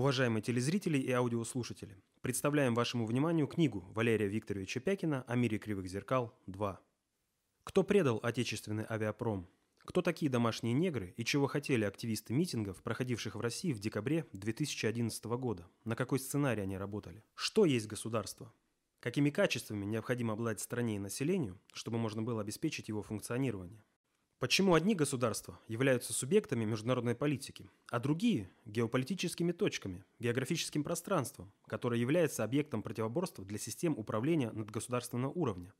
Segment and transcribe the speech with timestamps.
[0.00, 6.34] Уважаемые телезрители и аудиослушатели, представляем вашему вниманию книгу Валерия Викторовича Пякина «О мире кривых зеркал
[6.46, 6.78] 2».
[7.64, 9.46] Кто предал отечественный авиапром?
[9.84, 15.22] Кто такие домашние негры и чего хотели активисты митингов, проходивших в России в декабре 2011
[15.26, 15.68] года?
[15.84, 17.22] На какой сценарий они работали?
[17.34, 18.54] Что есть государство?
[19.00, 23.84] Какими качествами необходимо обладать стране и населению, чтобы можно было обеспечить его функционирование?
[24.40, 32.42] Почему одни государства являются субъектами международной политики, а другие– геополитическими точками, географическим пространством, которое является
[32.42, 35.74] объектом противоборства для систем управления надгосударственного уровня?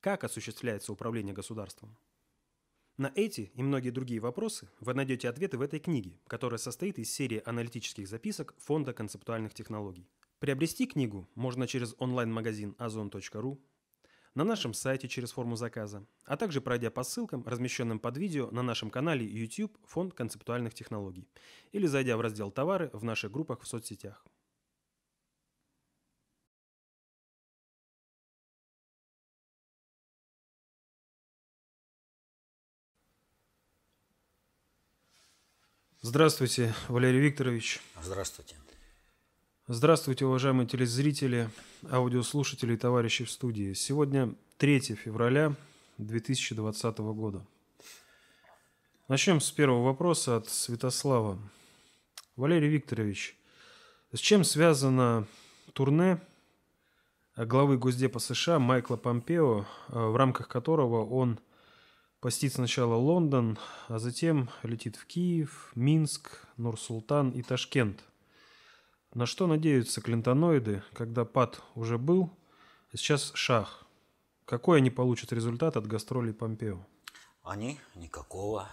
[0.00, 1.96] Как осуществляется управление государством?
[2.98, 7.10] На эти и многие другие вопросы вы найдете ответы в этой книге, которая состоит из
[7.10, 10.06] серии аналитических записок Фонда концептуальных технологий.
[10.38, 13.58] Приобрести книгу можно через онлайн-магазин ozon.ru,
[14.34, 18.62] на нашем сайте через форму заказа, а также пройдя по ссылкам, размещенным под видео на
[18.62, 21.28] нашем канале YouTube Фонд концептуальных технологий
[21.72, 24.24] или зайдя в раздел «Товары» в наших группах в соцсетях.
[36.04, 37.80] Здравствуйте, Валерий Викторович.
[38.02, 38.56] Здравствуйте.
[39.68, 41.48] Здравствуйте, уважаемые телезрители,
[41.88, 43.74] аудиослушатели и товарищи в студии.
[43.74, 45.54] Сегодня 3 февраля
[45.98, 47.46] 2020 года.
[49.06, 51.38] Начнем с первого вопроса от Святослава.
[52.34, 53.36] Валерий Викторович,
[54.12, 55.28] с чем связано
[55.74, 56.20] турне
[57.36, 61.38] главы Госдепа США Майкла Помпео, в рамках которого он
[62.18, 68.02] посетит сначала Лондон, а затем летит в Киев, Минск, Нур-Султан и Ташкент–
[69.14, 72.30] на что надеются клинтоноиды, когда пад уже был,
[72.92, 73.84] а сейчас шах?
[74.44, 76.84] Какой они получат результат от гастролей Помпео?
[77.42, 78.68] Они никакого,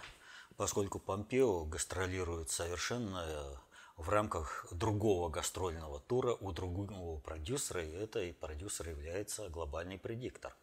[0.56, 3.54] поскольку Помпео гастролирует совершенно э,
[3.96, 10.54] в рамках другого гастрольного тура у другого продюсера, и это продюсер является глобальный предиктор.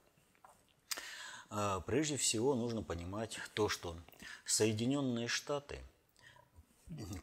[1.49, 3.95] Э, прежде всего нужно понимать то, что
[4.45, 5.79] Соединенные Штаты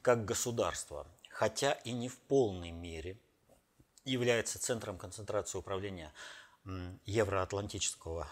[0.03, 3.19] как государство хотя и не в полной мере,
[4.05, 6.13] является центром концентрации управления
[7.05, 8.29] евроатлантического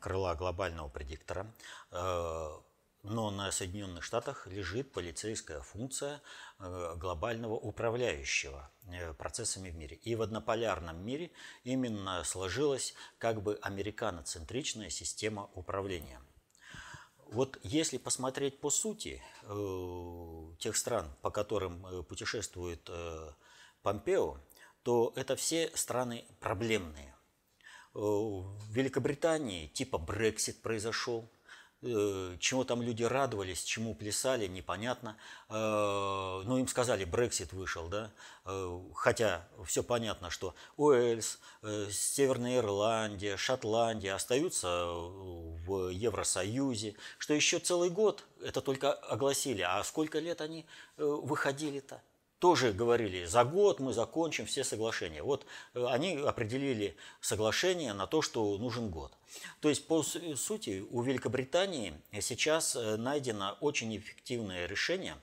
[0.00, 1.52] крыла глобального предиктора,
[1.90, 2.58] э,
[3.02, 6.22] но на Соединенных Штатах лежит полицейская функция
[6.58, 9.96] э, глобального управляющего э, процессами в мире.
[9.96, 11.32] И в однополярном мире
[11.64, 16.20] именно сложилась как бы американоцентричная система управления.
[17.30, 23.30] Вот если посмотреть по сути э, тех стран, по которым э, путешествует э,
[23.82, 24.38] Помпео,
[24.82, 27.14] то это все страны проблемные.
[27.92, 31.28] В Великобритании типа Брексит произошел,
[31.80, 35.16] Э, чему там люди радовались, чему плясали, непонятно.
[35.48, 38.10] Э, ну, им сказали, Брексит вышел, да,
[38.46, 41.38] э, хотя все понятно, что Уэльс,
[41.90, 50.18] Северная Ирландия, Шотландия остаются в Евросоюзе, что еще целый год это только огласили, а сколько
[50.18, 50.66] лет они
[50.96, 52.02] выходили-то?
[52.38, 55.22] Тоже говорили, за год мы закончим все соглашения.
[55.22, 59.12] Вот э, они определили соглашение на то, что нужен год.
[59.60, 65.16] То есть, по сути, у Великобритании сейчас э, найдено очень эффективное решение,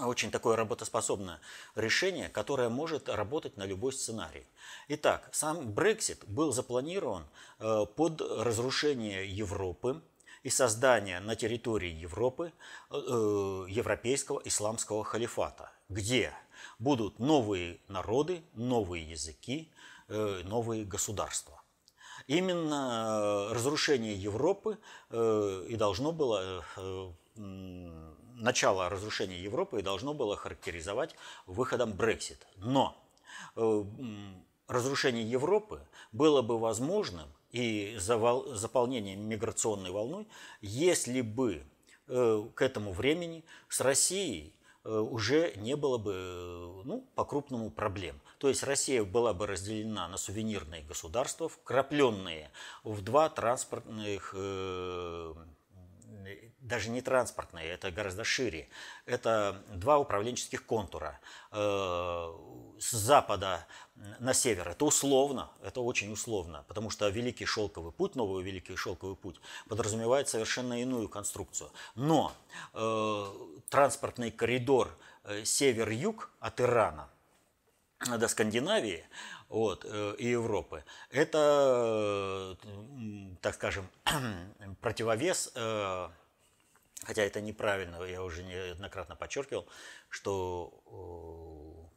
[0.00, 1.40] очень такое работоспособное
[1.74, 4.46] решение, которое может работать на любой сценарий.
[4.88, 7.26] Итак, сам Брексит был запланирован
[7.60, 10.02] э, под разрушение Европы,
[10.44, 12.52] и создание на территории Европы
[12.90, 16.32] европейского исламского халифата где
[16.78, 19.70] будут новые народы, новые языки,
[20.08, 21.62] э, новые государства.
[22.26, 24.78] Именно э, разрушение Европы
[25.10, 26.64] э, и должно было
[28.34, 31.14] начало разрушения Европы и должно было характеризовать
[31.46, 32.44] выходом Брексит.
[32.56, 32.96] Но
[34.66, 35.80] разрушение Европы
[36.10, 40.26] было бы возможным и заполнением миграционной волной,
[40.60, 41.62] если бы
[42.08, 44.52] к этому времени с Россией
[44.88, 48.20] уже не было бы ну, по-крупному проблем.
[48.38, 52.50] То есть Россия была бы разделена на сувенирные государства, вкрапленные
[52.84, 55.34] в два транспортных э,
[56.68, 58.68] даже не транспортные, это гораздо шире.
[59.06, 61.18] Это два управленческих контура.
[61.50, 62.32] Э,
[62.78, 63.66] с запада
[64.20, 69.16] на север это условно, это очень условно, потому что Великий Шелковый путь, новый Великий Шелковый
[69.16, 71.70] путь подразумевает совершенно иную конструкцию.
[71.94, 72.32] Но
[72.74, 73.26] э,
[73.70, 77.08] транспортный коридор э, север-юг от Ирана
[78.06, 79.04] до Скандинавии
[79.48, 79.84] вот,
[80.18, 82.56] и Европы, это,
[83.40, 83.88] так скажем,
[84.80, 85.52] противовес
[87.04, 89.66] Хотя это неправильно, я уже неоднократно подчеркивал,
[90.08, 91.88] что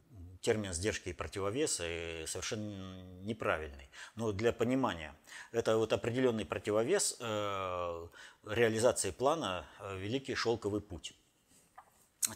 [0.42, 1.84] термин сдержки и противовеса
[2.26, 3.88] совершенно неправильный.
[4.16, 5.14] Но для понимания,
[5.52, 8.08] это вот определенный противовес э,
[8.46, 11.14] реализации плана э, «Великий шелковый путь».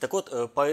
[0.01, 0.67] Так вот, э, по,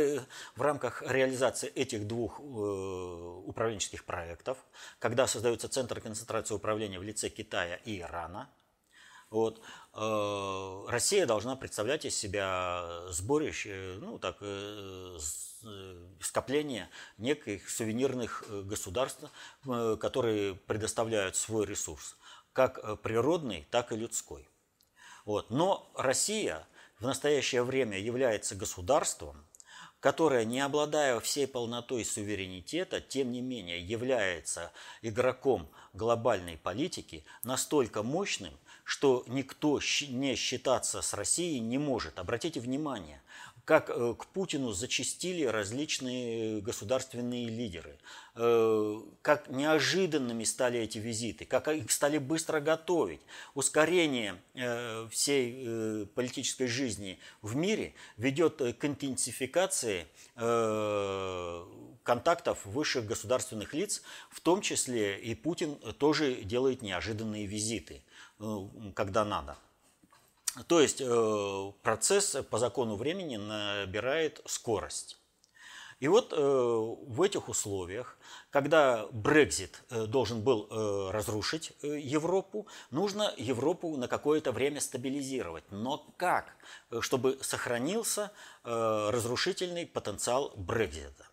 [0.55, 4.57] в рамках реализации этих двух э, управленческих проектов,
[4.99, 8.49] когда создается Центр концентрации управления в лице Китая и Ирана,
[9.33, 9.61] вот,
[9.93, 15.17] э, Россия должна представлять из себя сборище, ну так, э,
[15.65, 19.23] Э, скопление неких сувенирных э, государств,
[19.65, 22.17] э, которые предоставляют свой ресурс,
[22.51, 24.47] как природный, так и людской.
[25.25, 25.51] Вот.
[25.51, 26.67] Но Россия
[26.99, 29.45] в настоящее время является государством,
[30.01, 38.53] которое, не обладая всей полнотой суверенитета, тем не менее является игроком глобальной политики настолько мощным,
[38.83, 42.19] что никто не считаться с Россией не может.
[42.19, 43.21] Обратите внимание,
[43.65, 47.97] как э, к Путину зачастили различные государственные лидеры,
[48.35, 53.21] э, как неожиданными стали эти визиты, как их стали быстро готовить.
[53.53, 60.07] Ускорение э, всей политической жизни в мире ведет к интенсификации
[62.03, 68.01] контактов высших государственных лиц, в том числе и Путин тоже делает неожиданные визиты,
[68.95, 69.57] когда надо.
[70.67, 75.17] То есть э, процесс по закону времени набирает скорость.
[75.99, 78.17] И вот э, в этих условиях,
[78.51, 80.67] когда Брекзит э, должен был
[81.11, 85.63] разрушить Европу, нужно Европу на какое-то время стабилизировать.
[85.71, 86.53] Но как?
[86.99, 88.31] Чтобы сохранился
[88.63, 91.25] разрушительный потенциал Брекзита.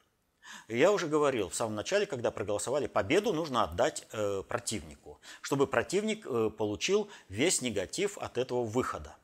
[0.69, 6.26] Я уже говорил в самом начале, когда проголосовали, победу нужно отдать э, противнику, чтобы противник
[6.26, 9.17] э, получил весь негатив от этого выхода.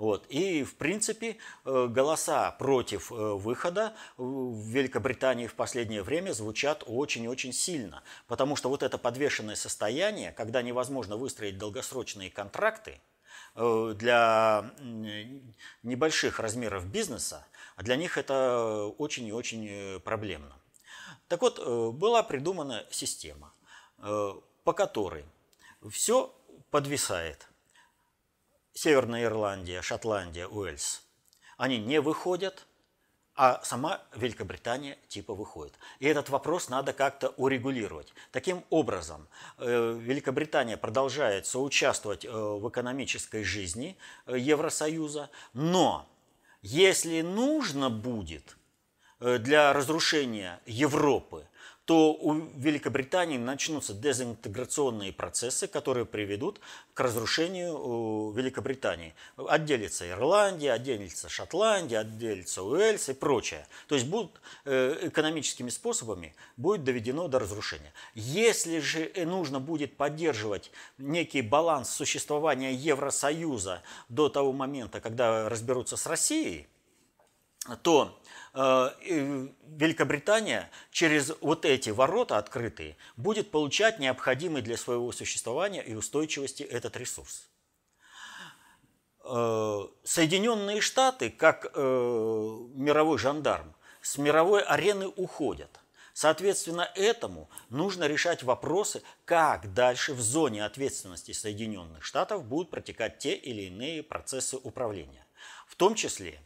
[0.00, 0.24] Вот.
[0.30, 1.36] И, в принципе,
[1.66, 8.02] э, голоса против э, выхода в Великобритании в последнее время звучат очень-очень сильно.
[8.26, 12.98] Потому что вот это подвешенное состояние, когда невозможно выстроить долгосрочные контракты,
[13.56, 14.70] э, для
[15.82, 17.46] небольших размеров бизнеса,
[17.82, 20.56] для них это очень и очень проблемно.
[21.28, 21.58] Так вот,
[21.94, 23.52] была придумана система,
[23.96, 25.24] по которой
[25.90, 26.34] все
[26.70, 27.46] подвисает.
[28.72, 31.02] Северная Ирландия, Шотландия, Уэльс,
[31.56, 32.66] они не выходят,
[33.34, 35.74] а сама Великобритания типа выходит.
[35.98, 38.12] И этот вопрос надо как-то урегулировать.
[38.32, 39.28] Таким образом,
[39.58, 43.96] э, Великобритания продолжает соучаствовать э, в экономической жизни
[44.26, 46.06] э, Евросоюза, но
[46.62, 48.56] если нужно будет
[49.18, 51.46] для разрушения Европы
[51.84, 56.60] то у Великобритании начнутся дезинтеграционные процессы, которые приведут
[56.94, 59.14] к разрушению Великобритании.
[59.36, 63.66] Отделится Ирландия, отделится Шотландия, отделится Уэльс и прочее.
[63.88, 67.92] То есть будут э, экономическими способами будет доведено до разрушения.
[68.14, 76.06] Если же нужно будет поддерживать некий баланс существования Евросоюза до того момента, когда разберутся с
[76.06, 76.68] Россией,
[77.82, 78.20] то
[78.52, 78.90] Э,
[79.68, 86.96] Великобритания через вот эти ворота открытые будет получать необходимый для своего существования и устойчивости этот
[86.96, 87.48] ресурс.
[89.24, 91.78] Э, Соединенные Штаты, как э,
[92.74, 95.70] мировой жандарм, с мировой арены уходят.
[96.12, 103.34] Соответственно, этому нужно решать вопросы, как дальше в зоне ответственности Соединенных Штатов будут протекать те
[103.34, 105.24] или иные процессы управления.
[105.68, 106.40] В том числе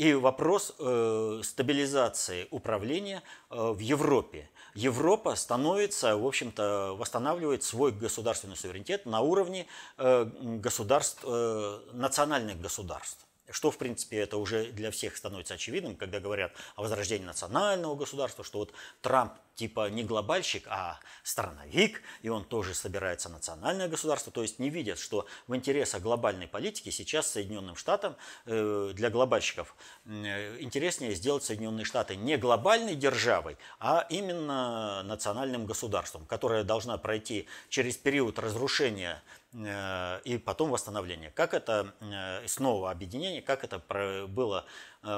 [0.00, 4.48] и вопрос э, стабилизации управления э, в Европе.
[4.74, 9.66] Европа становится, в общем-то, восстанавливает свой государственный суверенитет на уровне
[9.98, 10.24] э,
[10.64, 13.26] государств, э, национальных государств.
[13.50, 18.42] Что, в принципе, это уже для всех становится очевидным, когда говорят о возрождении национального государства,
[18.42, 24.32] что вот Трамп типа не глобальщик, а страновик, и он тоже собирается национальное государство.
[24.32, 29.76] То есть не видят, что в интересах глобальной политики сейчас Соединенным Штатам э, для глобальщиков
[30.06, 37.46] э, интереснее сделать Соединенные Штаты не глобальной державой, а именно национальным государством, которое должна пройти
[37.68, 41.30] через период разрушения Э, и потом восстановление.
[41.30, 41.92] Как это
[42.46, 43.82] снова объединение, как это
[44.28, 44.64] было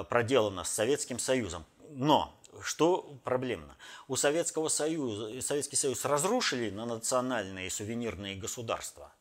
[0.09, 1.67] проделано с Советским Союзом.
[1.91, 3.76] Но что проблемно?
[4.09, 9.12] У Советского Союза, Советский Союз разрушили на национальные сувенирные государства,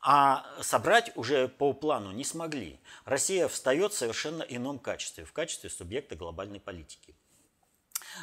[0.00, 2.80] а собрать уже по плану не смогли.
[3.04, 7.14] Россия встает в совершенно ином качестве, в качестве субъекта глобальной политики.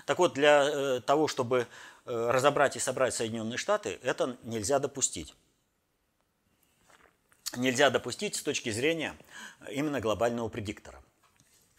[0.06, 1.68] Так вот, для того, чтобы
[2.06, 5.36] разобрать и собрать Соединенные Штаты, это нельзя допустить
[7.58, 9.16] нельзя допустить с точки зрения
[9.70, 11.03] именно глобального предиктора.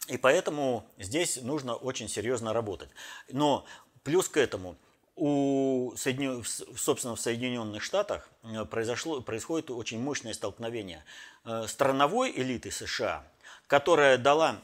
[0.07, 2.89] И поэтому здесь нужно очень серьезно работать.
[3.29, 3.65] Но
[4.05, 4.77] Плюс к этому
[5.15, 6.43] у Соединен...
[6.77, 8.29] собственно, в Соединенных Штатах
[8.69, 11.03] произошло, происходит очень мощное столкновение
[11.65, 13.23] страновой элиты США,
[13.65, 14.61] которая дала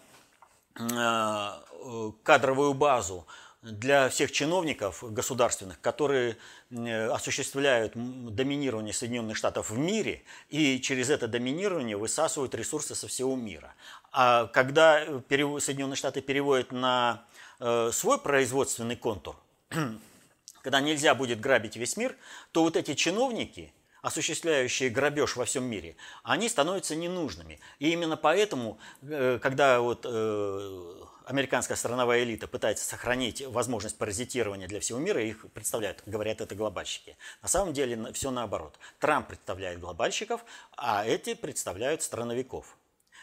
[2.24, 3.26] кадровую базу
[3.64, 6.38] для всех чиновников государственных, которые
[6.70, 13.74] осуществляют доминирование Соединенных Штатов в мире и через это доминирование высасывают ресурсы со всего мира.
[14.12, 17.24] А когда Соединенные Штаты переводят на
[17.60, 19.38] э, свой производственный контур,
[20.62, 22.16] когда нельзя будет грабить весь мир,
[22.52, 27.60] то вот эти чиновники, осуществляющие грабеж во всем мире, они становятся ненужными.
[27.80, 30.94] И именно поэтому, э, когда вот э,
[31.26, 37.16] американская страновая элита пытается сохранить возможность паразитирования для всего мира, их представляют, говорят, это глобальщики.
[37.42, 38.78] На самом деле все наоборот.
[39.00, 40.44] Трамп представляет глобальщиков,
[40.76, 42.76] а эти представляют страновиков.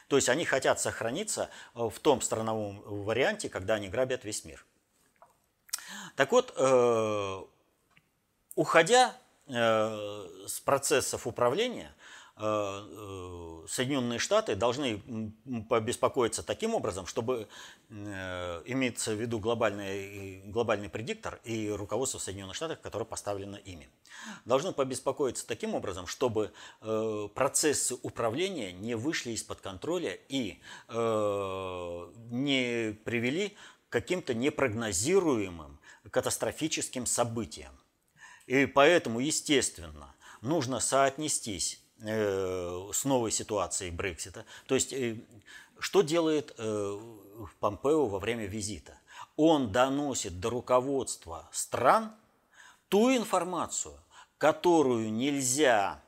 [0.09, 4.65] То есть они хотят сохраниться в том страновом варианте, когда они грабят весь мир.
[6.17, 7.43] Так вот, э,
[8.55, 9.15] уходя
[9.47, 15.03] э, с процессов управления, Э, э, Соединенные Штаты должны
[15.69, 17.49] побеспокоиться таким образом, чтобы
[17.91, 23.89] э, имеется в виду глобальный, глобальный предиктор и руководство Соединенных Штатов, которое поставлено ими.
[24.45, 26.53] Должны побеспокоиться таким образом, чтобы
[27.35, 30.61] процессы управления не вышли из-под контроля и
[32.31, 33.57] не привели
[33.89, 35.81] к каким-то непрогнозируемым
[36.11, 37.73] катастрофическим событиям.
[38.47, 44.45] И поэтому, естественно, нужно соотнестись Э, с новой ситуацией Брексита.
[44.67, 45.17] То есть, э,
[45.79, 47.01] что делает э,
[47.61, 48.99] Помпео во время визита?
[49.37, 52.13] Он доносит до руководства стран
[52.89, 53.95] ту информацию,
[54.39, 56.03] которую нельзя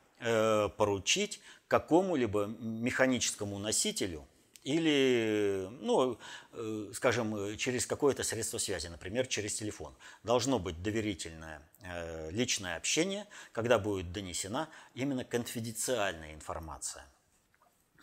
[0.77, 4.27] поручить какому-либо механическому носителю
[4.63, 6.19] или, ну,
[6.51, 9.93] э, скажем, через какое-то средство связи, например, через телефон.
[10.23, 17.05] Должно быть доверительное э, личное общение, когда будет донесена именно конфиденциальная информация.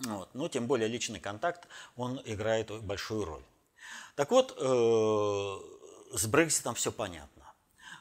[0.01, 0.35] Вот.
[0.35, 3.45] Но тем более личный контакт, он играет большую роль.
[4.17, 7.35] Так вот, э, с Брекситом все понятно.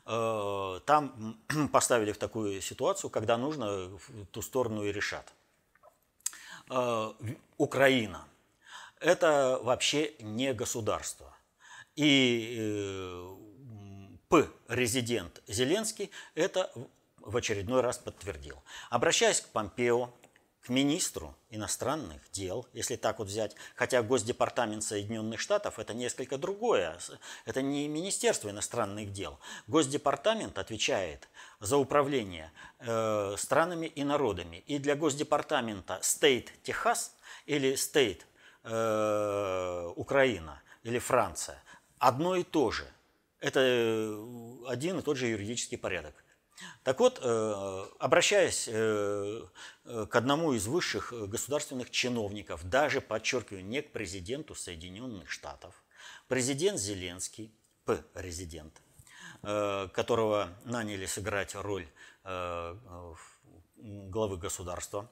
[0.06, 1.38] Там
[1.74, 5.34] поставили в такую ситуацию, когда нужно в ту сторону и решат.
[7.58, 8.26] Украина–
[9.00, 11.36] это вообще не государство.
[11.96, 13.36] И э,
[14.30, 16.72] П-резидент Зеленский это
[17.20, 18.62] в очередной раз подтвердил.
[18.90, 20.12] Обращаясь к Помпео,
[20.68, 27.00] к министру иностранных дел, если так вот взять, хотя Госдепартамент Соединенных Штатов это несколько другое,
[27.46, 29.40] это не Министерство иностранных дел.
[29.68, 31.30] Госдепартамент отвечает
[31.62, 34.58] за управление э, странами и народами.
[34.68, 38.24] И для Госдепартамента State Техас или State
[38.70, 41.64] Э, Украина или Франция,
[42.00, 42.86] одно и то же.
[43.40, 46.14] Это э, один и тот же юридический порядок.
[46.84, 54.54] Так вот, э, обращаясь к одному из высших государственных чиновников, даже, подчеркиваю, не к президенту
[54.54, 55.82] Соединенных Штатов,
[56.28, 57.54] президент Зеленский,
[57.86, 58.82] П-резидент,
[59.42, 61.88] которого наняли сыграть роль
[63.78, 65.10] главы государства,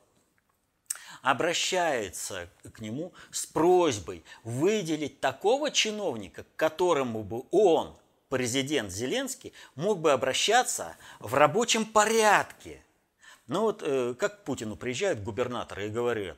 [1.22, 7.96] обращается к нему с просьбой выделить такого чиновника, к которому бы он,
[8.30, 12.82] президент Зеленский, мог бы обращаться в рабочем порядке.
[13.48, 16.38] Ну вот э, как к Путину приезжают губернаторы и говорят,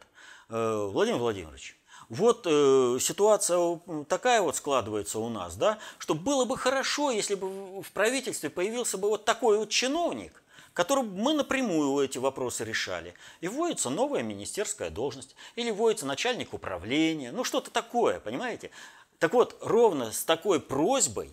[0.49, 1.77] «Э, Владимир Владимирович,
[2.09, 7.81] вот э, ситуация такая вот складывается у нас, да, что было бы хорошо, если бы
[7.81, 10.41] в правительстве появился бы вот такой вот чиновник,
[10.77, 13.15] которым мы напрямую эти вопросы решали.
[13.41, 18.69] И вводится новая министерская должность, или вводится начальник управления, ну что-то такое, понимаете?
[19.17, 21.31] Так вот, ровно с такой просьбой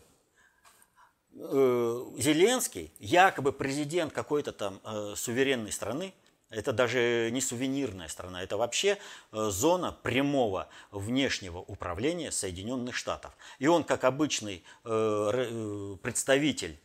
[1.35, 6.15] э, Зеленский, якобы президент какой-то там э, суверенной страны,
[6.49, 8.97] это даже не сувенирная страна, это вообще
[9.31, 13.37] э, зона прямого внешнего управления Соединенных Штатов.
[13.59, 16.79] И он, как обычный представитель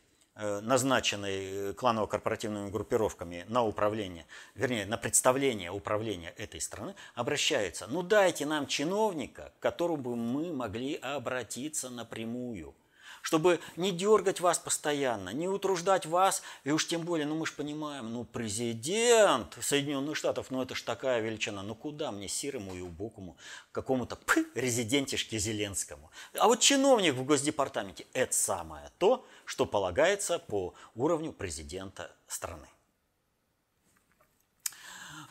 [0.62, 8.68] назначенный кланово-корпоративными группировками на управление, вернее, на представление управления этой страны, обращается, ну дайте нам
[8.68, 12.76] чиновника, к которому мы могли обратиться напрямую–
[13.22, 17.54] чтобы не дергать вас постоянно, не утруждать вас, и уж тем более, ну мы же
[17.54, 22.82] понимаем, ну президент Соединенных Штатов, ну это ж такая величина, ну куда мне серому и
[22.82, 23.38] убокому
[23.72, 24.18] какому-то
[24.56, 26.12] резидентишке Зеленскому.
[26.38, 32.68] А вот чиновник в Госдепартаменте– это самое то, что полагается по уровню президента страны.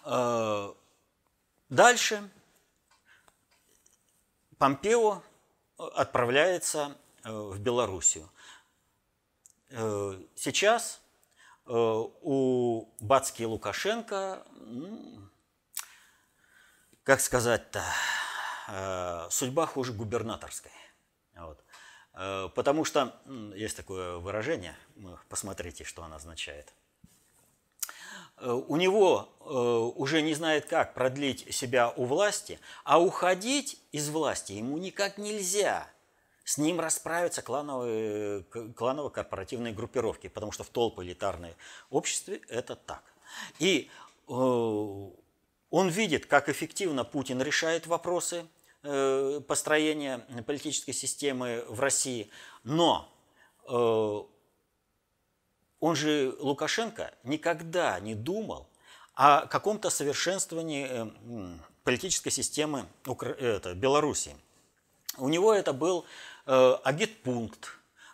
[0.05, 0.73] Э,
[1.69, 2.29] дальше
[4.59, 5.23] Помпео
[5.77, 8.29] отправляется в Белоруссию.
[10.35, 11.01] сейчас
[11.67, 14.43] у Бацки и Лукашенко,
[17.03, 17.85] как сказать-то,
[19.31, 20.73] судьба хуже губернаторской.
[21.37, 21.63] Вот.
[22.55, 23.21] Потому что
[23.55, 24.75] есть такое выражение,
[25.29, 26.73] посмотрите, что оно означает.
[28.41, 29.29] У него
[29.97, 35.87] уже не знает, как продлить себя у власти, а уходить из власти ему никак нельзя–
[36.49, 38.43] с ним расправятся клановые,
[38.75, 41.55] кланово-корпоративные группировки, потому что в толпы элитарной
[41.91, 43.03] обществе это так.
[43.59, 43.91] И
[44.29, 48.47] э, он видит, как эффективно Путин решает вопросы
[48.83, 52.31] э, построения политической системы в России,
[52.65, 53.13] но
[53.69, 54.23] э,
[55.81, 58.71] он же, Лукашенко, никогда не думал
[59.13, 61.13] о каком-то совершенствовании
[61.85, 64.35] политической системы Белоруссии.
[65.19, 66.07] У него это был
[66.85, 67.69] агитпункт,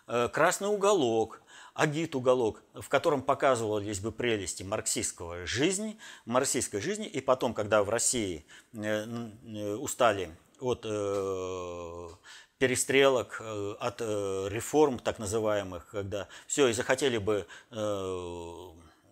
[0.07, 1.41] э, красный уголок,
[1.73, 8.45] агит-уголок, в котором показывались бы прелести марксистского жизни, марксистской жизни, и потом, когда в России
[8.73, 10.81] э, устали от
[12.57, 17.45] перестрелок, от реформ так называемых, когда все, и захотели бы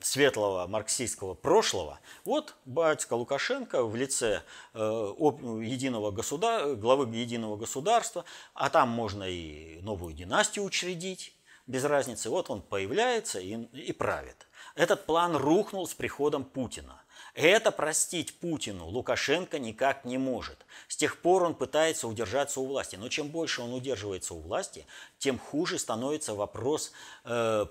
[0.04, 4.44] светлого марксистского прошлого, вот батька Лукашенко в лице
[4.74, 6.76] э, единого государ...
[6.76, 11.34] главы единого государства, а там можно и новую династию учредить,
[11.68, 12.30] без разницы.
[12.30, 14.48] Вот он появляется и, и правит.
[14.76, 17.02] Этот план рухнул с приходом Путина.
[17.34, 20.66] Это простить Путину Лукашенко никак не может.
[20.88, 22.96] С тех пор он пытается удержаться у власти.
[22.96, 24.86] Но чем больше он удерживается у власти,
[25.18, 26.92] тем хуже становится вопрос
[27.24, 27.66] э,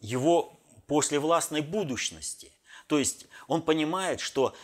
[0.00, 2.52] его послевластной будущности.
[2.86, 4.54] То есть он понимает, что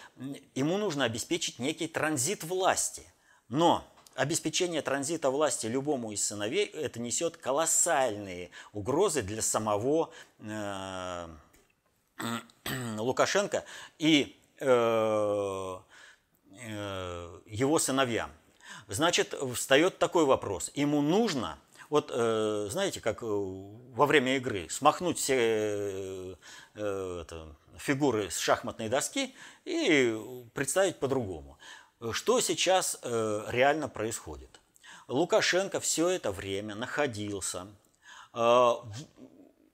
[0.55, 3.05] ему нужно обеспечить некий транзит власти.
[3.49, 11.29] Но обеспечение транзита власти любому из сыновей это несет колоссальные угрозы для самого э,
[12.99, 13.65] Лукашенко
[13.99, 15.79] и э,
[16.61, 18.31] э, его сыновьям.
[18.89, 20.71] Значит, встает такой вопрос.
[20.75, 21.59] Ему нужно
[21.91, 26.35] вот э, знаете, как э, во время игры смахнуть все э,
[26.75, 30.17] это, фигуры с шахматной доски и
[30.55, 31.59] представить по-другому.
[32.13, 34.61] Что сейчас реально происходит?
[35.09, 37.67] Лукашенко все это время находился
[38.33, 38.87] в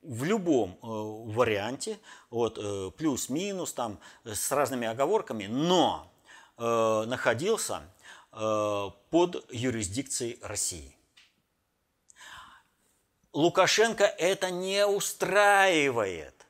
[0.02, 2.00] любом варианте,
[2.30, 6.10] вот, плюс-минус, там, с разными оговорками, но
[6.56, 7.82] находился
[8.30, 10.95] под юрисдикцией России.
[13.36, 16.46] Лукашенко это не устраивает.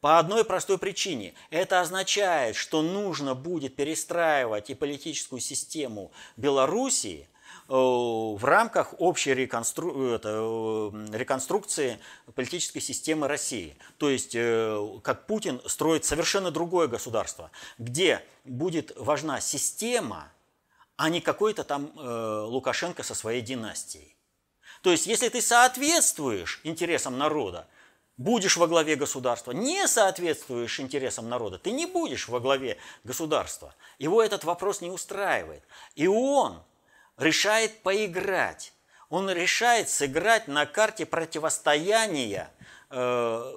[0.00, 1.34] По одной простой причине.
[1.50, 7.28] Это означает, что нужно будет перестраивать и политическую систему Белоруссии
[7.68, 10.12] э, в рамках общей реконстру...
[10.12, 11.98] это, э, реконструкции
[12.36, 13.76] политической системы России.
[13.98, 20.30] То есть, э, как Путин строит совершенно другое государство, где будет важна система,
[20.94, 24.15] а не какой-то там Лукашенко со своей династией.
[24.86, 27.66] То есть, если ты соответствуешь интересам народа,
[28.16, 29.50] будешь во главе государства.
[29.50, 33.74] Не соответствуешь интересам народа, ты не будешь во главе государства.
[33.98, 35.64] Его этот вопрос не устраивает.
[35.96, 36.62] И он
[37.16, 38.72] решает поиграть.
[39.08, 42.52] Он решает сыграть на карте противостояния
[42.90, 43.54] э,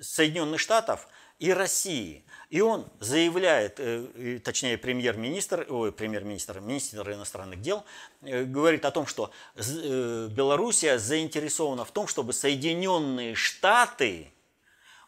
[0.00, 1.08] Соединенных Штатов
[1.40, 2.22] и России.
[2.50, 7.84] И он заявляет, э, точнее премьер-министр, ой, премьер-министр, министр иностранных дел,
[8.22, 14.32] э, говорит о том, что э, Белоруссия заинтересована в том, чтобы Соединенные Штаты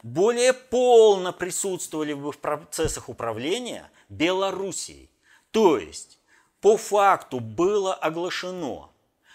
[0.03, 5.11] более полно присутствовали в процессах управления Белоруссией.
[5.51, 6.19] То есть,
[6.61, 8.89] по факту было оглашено,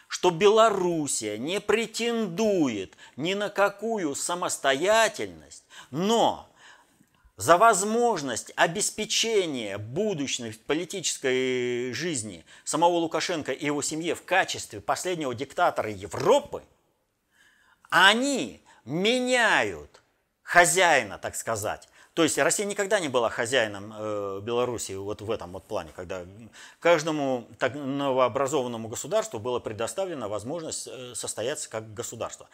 [0.07, 6.49] что Белоруссия не претендует ни на какую самостоятельность, но
[7.37, 15.91] за возможность обеспечения будущей политической жизни самого Лукашенко и его семьи в качестве последнего диктатора
[15.91, 16.63] Европы,
[17.89, 20.01] они меняют
[20.41, 21.87] хозяина, так сказать.
[22.15, 26.25] То есть Россия никогда не была хозяином э, Беларуси вот в этом вот плане, когда
[26.79, 32.49] каждому так новообразованному государству была предоставлена возможность э, состояться как государство.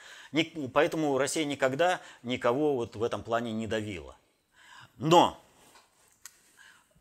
[0.73, 4.17] Поэтому Россия никогда никого вот в этом плане не давила.
[4.97, 5.41] Но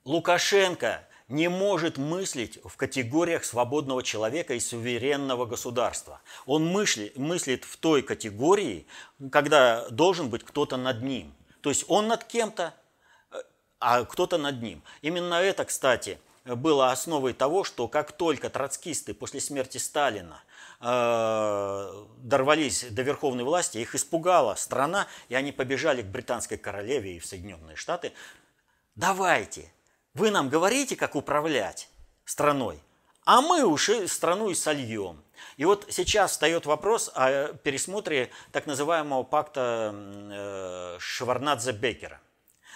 [0.05, 6.21] Лукашенко не может мыслить в категориях свободного человека и суверенного государства.
[6.47, 8.87] Он мысли, мыслит в той категории,
[9.31, 11.35] когда должен быть кто-то над ним.
[11.63, 12.75] То есть он над кем-то,
[13.79, 14.83] а кто-то над ним.
[15.01, 20.43] Именно это, кстати, было основой того, что как только троцкисты после смерти Сталина
[20.83, 27.19] э, дорвались до верховной власти, их испугала страна, и они побежали к британской королеве и
[27.19, 28.13] в Соединенные Штаты.
[28.95, 29.73] Давайте,
[30.15, 31.89] вы нам говорите, как управлять
[32.25, 32.79] страной,
[33.25, 35.23] а мы уж страну и сольем.
[35.57, 42.19] И вот сейчас встает вопрос о пересмотре так называемого пакта э, Шеварнадзе-Бекера–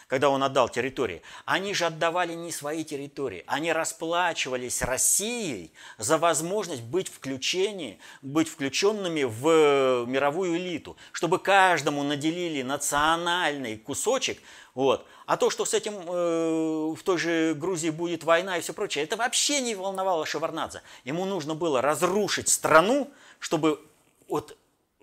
[0.06, 6.82] когда он отдал территории, они же отдавали не свои территории, они расплачивались Россией за возможность
[6.82, 14.40] быть, включении, быть включенными в мировую элиту, чтобы каждому наделили национальный кусочек,
[14.74, 15.06] вот.
[15.24, 19.04] А то, что с этим э, в той же Грузии будет война и все прочее,
[19.04, 20.82] это вообще не волновало Шеварнадзе.
[21.04, 23.80] Ему нужно было разрушить страну, чтобы
[24.28, 24.56] вот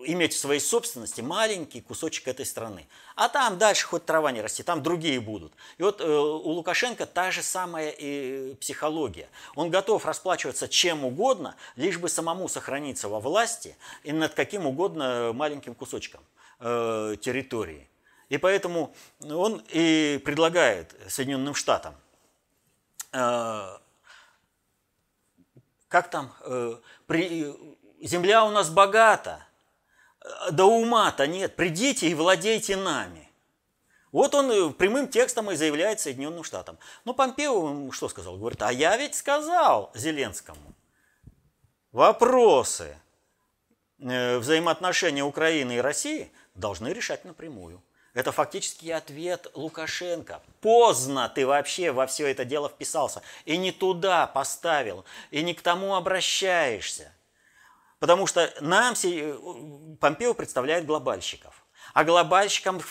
[0.06, 2.86] иметь в своей собственности маленький кусочек этой страны.
[3.16, 5.52] А там дальше хоть трава не расти, там другие будут.
[5.78, 9.28] И вот э, у Лукашенко та же самая и психология.
[9.54, 15.32] Он готов расплачиваться чем угодно, лишь бы самому сохраниться во власти и над каким угодно
[15.32, 16.22] маленьким кусочком
[16.60, 17.88] э, территории.
[18.28, 21.94] И поэтому он и предлагает Соединенным Штатам,
[23.12, 23.78] э,
[25.88, 27.54] как там, э, при,
[28.00, 29.46] земля у нас богата,
[30.50, 33.30] да ума-то нет, придите и владейте нами.
[34.12, 36.78] Вот он э, прямым текстом и заявляет Соединенным Штатам.
[37.04, 38.36] Но Помпео что сказал?
[38.36, 40.74] Говорит, а я ведь сказал Зеленскому.
[41.90, 42.96] Вопросы
[43.98, 47.82] э, взаимоотношения Украины и России должны решать напрямую.
[48.14, 50.40] Это фактически ответ Лукашенко.
[50.60, 53.20] Поздно ты вообще во все это дело вписался.
[53.44, 57.12] И не туда поставил, и не к тому обращаешься.
[58.04, 59.34] Потому что нам э,
[59.98, 61.64] Помпео представляет глобальщиков.
[61.94, 62.82] А глобальщикам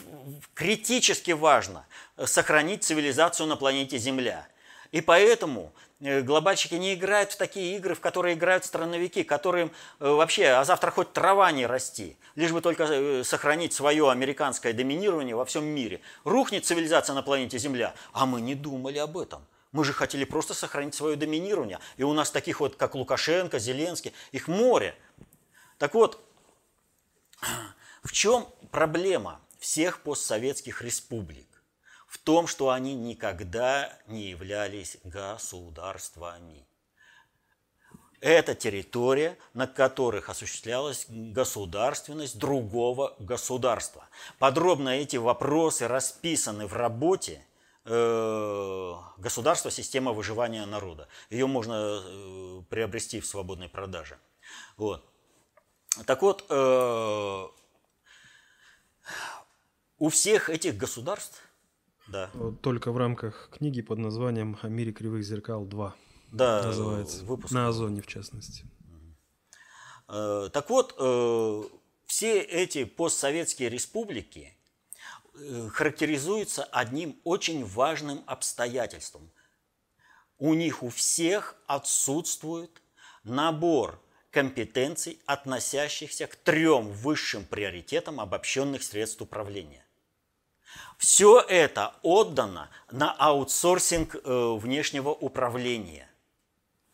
[0.55, 1.85] критически важно
[2.17, 4.47] сохранить цивилизацию на планете Земля.
[4.91, 10.09] И поэтому э, глобальщики не играют в такие игры, в которые играют страновики, которым э,
[10.09, 15.45] вообще, а завтра хоть трава не расти, лишь бы только сохранить свое американское доминирование во
[15.45, 16.01] всем мире.
[16.23, 19.45] Рухнет цивилизация на планете Земля, а мы не думали об этом.
[19.73, 21.79] Мы же хотели просто сохранить свое доминирование.
[21.97, 24.95] И у нас таких вот, как Лукашенко, Зеленский, их море.
[25.77, 26.23] Так вот,
[28.03, 31.47] в чем проблема всех постсоветских республик?
[32.07, 36.67] В том, что они никогда не являлись государствами.
[38.21, 44.07] Это территория, на которых осуществлялась государственность другого государства.
[44.37, 47.45] Подробно эти вопросы расписаны в работе–
[47.85, 51.07] Э, государство– система выживания народа.
[51.29, 54.17] Ее можно э, приобрести в свободной продаже.
[54.77, 55.05] Вот.
[56.05, 57.47] Так вот, э,
[59.97, 61.41] у всех этих государств,
[62.07, 62.29] да.
[62.61, 65.93] Только в рамках книги под названием «О мире кривых зеркал 2»
[66.31, 67.23] да, называется.
[67.23, 67.53] Выпуск.
[67.53, 68.65] На Озоне, в частности.
[70.07, 70.93] Так вот,
[72.05, 74.57] все эти постсоветские республики,
[75.35, 79.31] Э, характеризуется одним очень важным обстоятельством.
[80.37, 82.81] У них у всех отсутствует
[83.23, 83.99] набор
[84.33, 89.85] компетенций, относящихся к трем высшим приоритетам обобщенных средств управления.
[90.97, 96.09] Все это отдано на аутсорсинг э, внешнего управления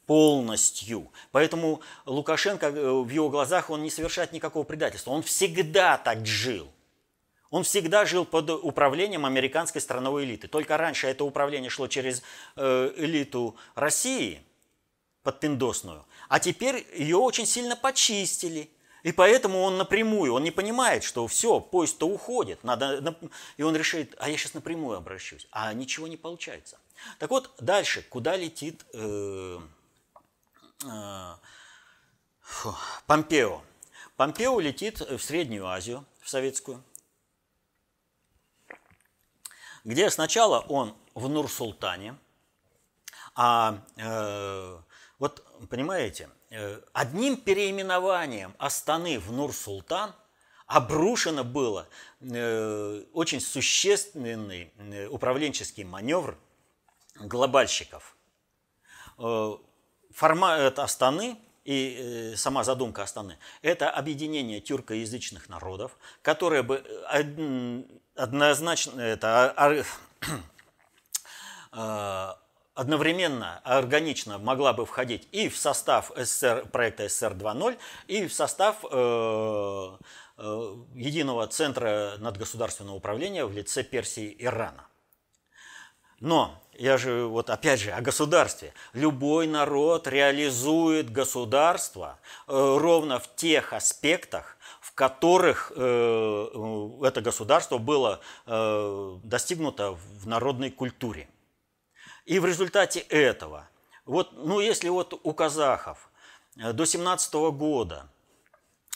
[0.05, 1.11] полностью.
[1.31, 5.11] Поэтому Лукашенко э, в его глазах он не совершает никакого предательства.
[5.11, 6.67] Он всегда так жил.
[7.51, 10.47] Он всегда жил под управлением американской страновой элиты.
[10.47, 12.21] Только раньше это управление шло через
[12.57, 14.41] э, элиту России,
[15.23, 18.69] подпиндосную, а теперь ее очень сильно почистили.
[19.03, 23.15] И поэтому он напрямую, он не понимает, что все, поезд-то уходит, надо,
[23.57, 26.77] и он решит, а я сейчас напрямую обращусь, а ничего не получается.
[27.17, 29.59] Так вот, дальше, куда летит э,
[30.85, 31.33] э,
[32.41, 32.75] фу,
[33.07, 33.61] Помпео?
[34.17, 36.83] Помпео летит в Среднюю Азию, в Советскую,
[39.85, 42.17] где сначала он в Нур-Султане,
[43.33, 44.79] а э,
[45.19, 50.13] вот понимаете, э, одним переименованием Астаны в Нур-Султан
[50.65, 51.87] обрушено было
[52.21, 56.37] э, очень существенный э, управленческий маневр
[57.19, 58.15] глобальщиков.
[60.11, 66.77] Формат Астаны и сама задумка Астаны– это объединение тюркоязычных народов, которые бы
[68.15, 69.83] однозначно это а,
[71.71, 72.39] а,
[72.79, 78.77] одновременно, органично могла бы входить и в состав СССР, проекта СССР 2.0, и в состав
[78.89, 79.97] э,
[80.37, 84.87] э, единого центра надгосударственного управления в лице Персии и Ирана.
[86.21, 88.73] Но я же вот опять же о государстве.
[88.93, 96.47] Любой народ реализует государство э, ровно в тех аспектах, в которых э,
[97.03, 101.27] это государство было э, достигнуто в народной культуре.
[102.29, 103.67] И в результате этого,
[104.05, 106.11] вот, ну если вот у казахов
[106.55, 108.07] до 17 года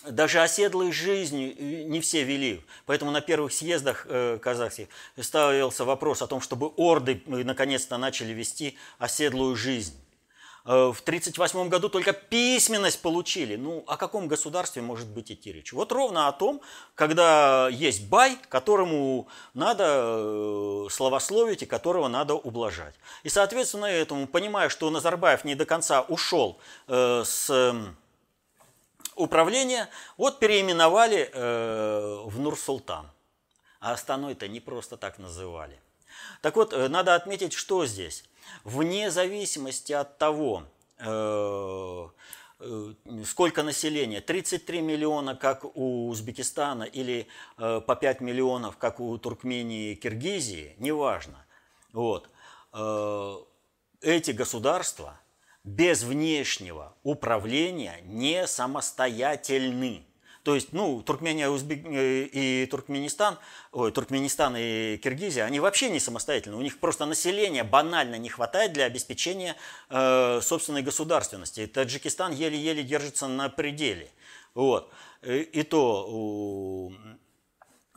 [0.07, 2.63] даже оседлой жизни не все вели.
[2.85, 4.87] Поэтому на первых съездах э, казахских
[5.19, 9.95] ставился вопрос о том, чтобы орды э, наконец-то начали вести оседлую жизнь.
[10.65, 13.55] Э, в 1938 году только письменность получили.
[13.55, 15.73] Ну, о каком государстве может быть идти речь?
[15.73, 16.61] Вот ровно о том,
[16.95, 22.95] когда есть бай, которому надо словословить и которого надо ублажать.
[23.23, 27.49] И, соответственно, этому, понимая, что Назарбаев не до конца ушел с
[29.15, 33.09] управление вот переименовали э, в Нур-Султан.
[33.79, 35.79] А Астаной-то не просто так называли.
[36.41, 38.23] Так вот, э, надо отметить, что здесь.
[38.63, 40.63] Вне зависимости от того,
[40.99, 42.07] э,
[42.59, 42.93] э,
[43.25, 47.27] сколько населения, 33 миллиона, как у Узбекистана, или
[47.57, 51.45] э, по 5 миллионов, как у Туркмении и Киргизии, неважно.
[51.91, 52.29] Вот.
[54.01, 55.19] Эти государства
[55.63, 60.05] без внешнего управления не самостоятельны.
[60.43, 61.85] То есть, ну, Туркмения Узбек...
[61.85, 63.39] Э, и Туркменистан,
[63.71, 66.57] ой, Туркменистан и Киргизия, они вообще не самостоятельны.
[66.57, 69.55] У них просто населения банально не хватает для обеспечения
[69.89, 71.65] э, собственной государственности.
[71.65, 74.11] Таджикистан еле-еле держится на пределе.
[74.53, 74.91] Вот.
[75.23, 76.91] И то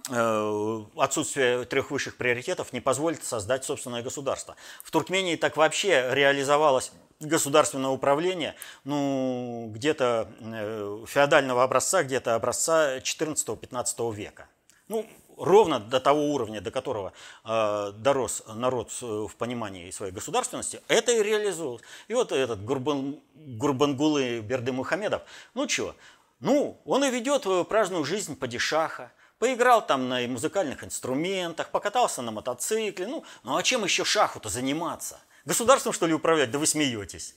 [0.09, 4.55] э, отсутствие трех высших приоритетов не позволит создать собственное государство.
[4.85, 14.15] В Туркмении так вообще реализовалось государственного управления, ну, где-то э, феодального образца, где-то образца 14-15
[14.15, 14.49] века.
[14.89, 17.13] Ну, ровно до того уровня, до которого
[17.45, 21.83] э, дорос народ в понимании своей государственности, это и реализовалось.
[22.09, 25.23] И вот этот Гурбан, Гурбангулы Берды Мухамедов,
[25.55, 25.95] ну что,
[26.41, 33.07] ну, он и ведет праздную жизнь падишаха, поиграл там на музыкальных инструментах, покатался на мотоцикле,
[33.07, 35.19] ну, ну а чем еще шаху-то заниматься?
[35.47, 36.51] Государством, что ли, управлять?
[36.51, 37.35] Да вы смеетесь.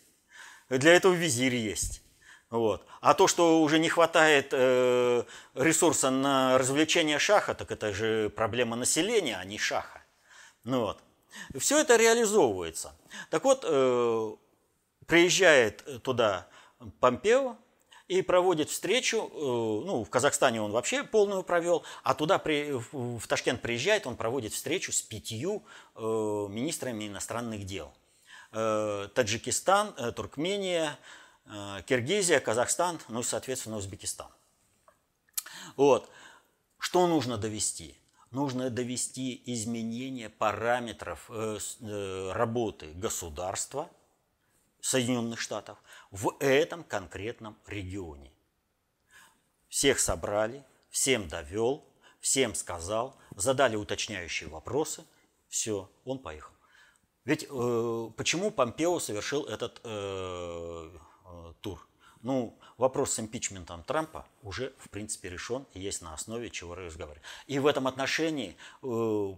[0.68, 2.02] Для этого визирь есть.
[2.50, 2.86] Вот.
[3.02, 8.76] А то, что уже не хватает э, ресурса на развлечение шаха, так это же проблема
[8.76, 10.02] населения, а не шаха.
[10.64, 11.04] Ну вот.
[11.58, 12.96] Все это реализовывается.
[13.30, 14.36] Так вот, э,
[15.06, 16.48] приезжает туда
[17.00, 17.58] Помпео
[18.10, 23.26] и проводит встречу, э, ну, в Казахстане он вообще полную провел, а туда, при, в
[23.28, 25.64] Ташкент приезжает, он проводит встречу с пятью
[25.96, 27.94] э, министрами иностранных дел.
[28.52, 30.98] Э, Таджикистан, Туркмения,
[31.86, 34.28] Киргизия, Казахстан, ну и, соответственно, Узбекистан.
[35.78, 36.10] Вот.
[36.80, 37.96] Что нужно довести?
[38.32, 41.30] Нужно довести изменение параметров
[41.80, 43.90] работы государства
[44.80, 45.80] Соединенных Штатов
[46.12, 48.32] в этом конкретном регионе.
[49.68, 51.86] Всех собрали, всем довел,
[52.20, 55.06] всем сказал, задали уточняющие вопросы,
[55.48, 56.54] все, он поехал.
[57.26, 60.90] Ведь э, почему Помпео совершил этот э,
[61.26, 61.86] э, тур?
[62.22, 67.24] Ну, вопрос с импичментом Трампа уже, в принципе, решен и есть на основе чего разговаривать.
[67.48, 69.36] И в этом отношении э,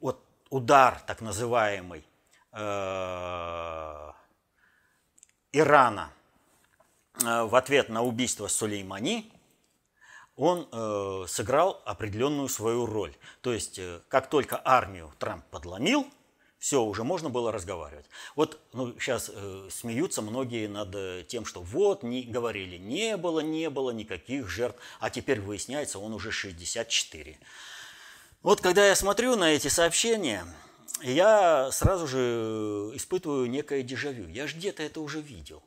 [0.00, 2.04] вот удар, так называемый,
[2.52, 4.12] э,
[5.52, 6.12] Ирана
[7.22, 9.32] э, в ответ на убийство Сулеймани,
[10.36, 13.14] он э, сыграл определенную свою роль.
[13.40, 16.06] То есть, э, как только армию Трамп подломил–
[16.58, 18.06] все, уже можно было разговаривать.
[18.34, 23.70] Вот ну, сейчас э, смеются многие над тем, что вот, не, говорили, не было, не
[23.70, 27.38] было никаких жертв, а теперь выясняется, он уже 64.
[28.42, 30.46] Вот когда я смотрю на эти сообщения,
[31.02, 34.28] я сразу же э, испытываю некое дежавю.
[34.28, 35.62] Я же где-то это уже видел.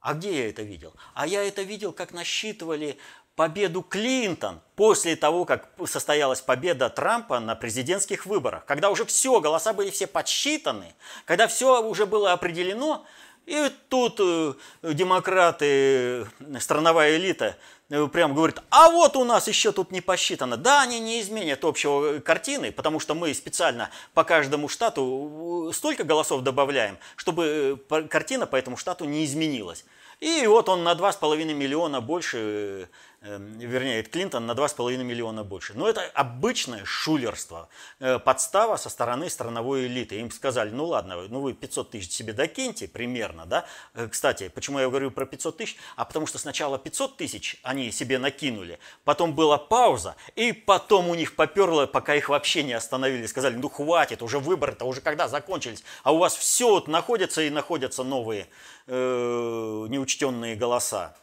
[0.00, 0.94] А где я это видел?
[1.14, 2.98] А я это видел, как насчитывали
[3.36, 9.72] победу Клинтон после того, как состоялась победа Трампа на президентских выборах, когда уже все, голоса
[9.72, 13.06] были все подсчитаны, когда все уже было определено,
[13.46, 16.26] и тут э, демократы,
[16.60, 17.56] страновая элита,
[17.90, 20.56] э, прям говорит, а вот у нас еще тут не посчитано.
[20.56, 26.04] Да, они не изменят общего картины, потому что мы специально по каждому штату э, столько
[26.04, 29.84] голосов добавляем, чтобы картина по этому штату не изменилась.
[30.20, 32.88] И вот он на 2,5 миллиона больше
[33.22, 35.74] вернее, это Клинтон на 2,5 миллиона больше.
[35.74, 37.68] Но это обычное шулерство,
[38.00, 40.18] э, подстава со стороны страновой элиты.
[40.20, 43.64] Им сказали, ну ладно, ну вы 500 тысяч себе докиньте примерно, да.
[43.94, 45.76] Э, кстати, почему я говорю про 500 тысяч?
[45.96, 51.14] А потому что сначала 500 тысяч они себе накинули, потом была пауза, и потом у
[51.14, 53.26] них поперло, пока их вообще не остановили.
[53.26, 57.50] Сказали, ну хватит, уже выборы-то уже когда закончились, а у вас все вот находятся и
[57.50, 58.48] находятся новые
[58.86, 61.14] э, неучтенные голоса.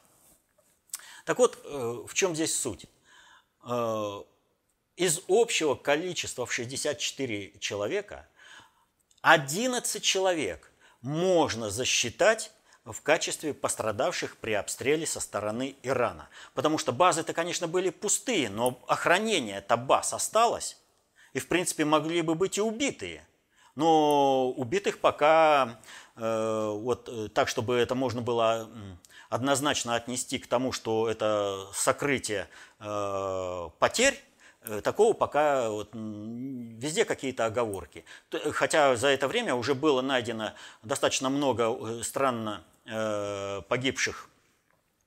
[1.30, 2.88] Так вот, э, в чем здесь суть?
[3.63, 4.24] Э,
[4.96, 8.28] из общего количества в 64 человека
[9.22, 12.52] 11 человек можно засчитать
[12.84, 16.30] в качестве пострадавших при обстреле со стороны Ирана.
[16.56, 20.78] Потому что базы-то, конечно, были пустые, но охранение это баз осталось.
[21.34, 23.24] И, в принципе, могли бы быть и убитые.
[23.76, 25.80] Но убитых пока
[26.15, 28.68] э, вот так, чтобы это можно было
[29.30, 34.20] однозначно отнести к тому, что это сокрытие э, потерь,
[34.62, 38.06] э, такого пока вот, везде какие-то оговорки.
[38.52, 44.30] Хотя за это время уже было найдено достаточно много э, странно э, погибших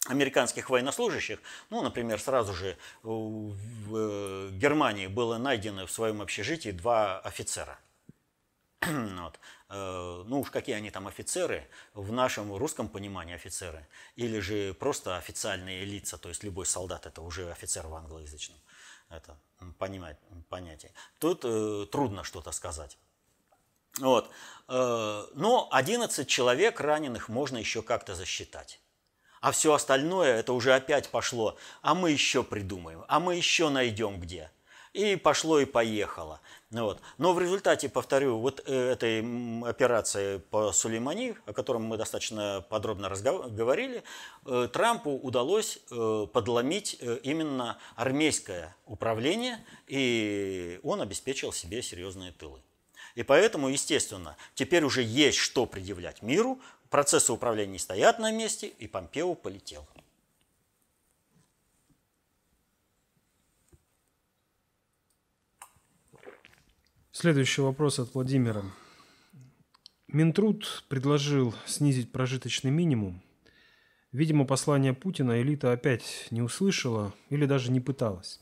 [0.07, 1.41] американских военнослужащих.
[1.71, 3.55] Ну, например, сразу же в
[3.95, 7.79] э, Германии было найдено в своем общежитии два офицера.
[9.21, 9.38] вот.
[9.68, 15.16] Э, ну уж какие они там офицеры, в нашем русском понимании офицеры, или же просто
[15.16, 18.59] официальные лица, то есть любой солдат это уже офицер в англоязычном
[19.12, 19.37] это,
[19.79, 20.16] понимать,
[20.49, 20.92] понятие.
[21.18, 22.99] Тут э, трудно что-то сказать.
[23.99, 24.31] Вот.
[24.68, 28.81] Э, но 11 человек раненых можно еще как-то засчитать.
[29.40, 31.57] А все остальное это уже опять пошло.
[31.83, 34.51] А мы еще придумаем, а мы еще найдем где.
[34.92, 36.40] И пошло и поехало.
[36.73, 37.03] Вот.
[37.19, 39.21] Но в результате, повторю, вот э, этой
[39.69, 44.03] операции по Сулеймани, о котором мы достаточно подробно говорили,
[44.47, 52.63] э, Трампу удалось э, подломить именно армейское управление, и он обеспечил себе серьезные тылы.
[53.17, 56.59] И поэтому, естественно, теперь уже есть что предъявлять миру,
[56.89, 59.87] процессы управления не стоят на месте, и Помпео полетел.
[67.14, 68.62] Следующий вопрос от Владимира.
[70.09, 73.22] Минтруд предложил снизить прожиточный минимум.
[74.12, 78.40] Видимо, послание Путина элита опять не услышала или даже не пыталась.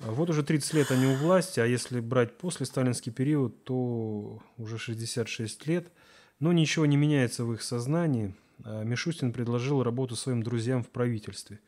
[0.00, 4.76] Вот уже 30 лет они у власти, а если брать после сталинский период, то уже
[4.76, 5.92] 66 лет.
[6.40, 8.34] Но ничего не меняется в их сознании.
[8.64, 11.60] А Мишустин предложил работу своим друзьям в правительстве.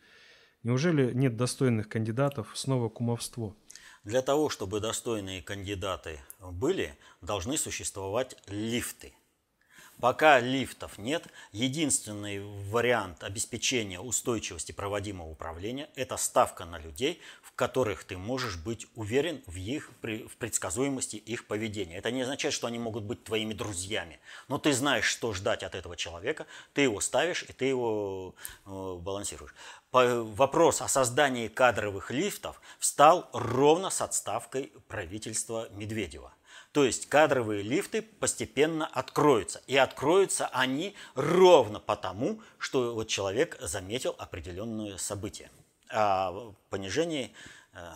[0.64, 2.50] Неужели нет достойных кандидатов?
[2.56, 3.54] Снова кумовство–
[4.04, 9.14] для того, чтобы достойные кандидаты были, должны существовать лифты.
[10.00, 18.02] Пока лифтов нет, единственный вариант обеспечения устойчивости проводимого управления– это ставка на людей, в которых
[18.02, 21.98] ты можешь быть уверен в их в предсказуемости их поведения.
[21.98, 25.76] Это не означает, что они могут быть твоими друзьями, но ты знаешь, что ждать от
[25.76, 28.34] этого человека, ты его ставишь и ты его
[28.66, 29.54] э, балансируешь
[29.92, 36.32] вопрос о создании кадровых лифтов встал ровно с отставкой правительства Медведева.
[36.72, 39.60] То есть кадровые лифты постепенно откроются.
[39.66, 45.50] И откроются они ровно потому, что вот человек заметил определенное событие.
[45.90, 47.34] О понижении
[47.74, 47.92] э,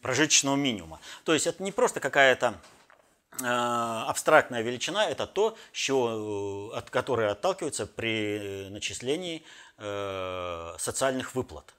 [0.00, 1.00] прожиточного минимума.
[1.24, 2.54] То есть это не просто какая-то
[3.40, 9.42] э, абстрактная величина, это то, э, от которой отталкиваются при начислении
[9.80, 11.74] э, социальных выплат.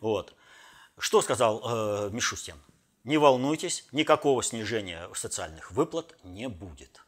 [0.00, 0.34] Вот.
[0.98, 2.56] Что сказал э, Мишустин?
[3.04, 7.04] Не волнуйтесь, никакого снижения социальных выплат не будет.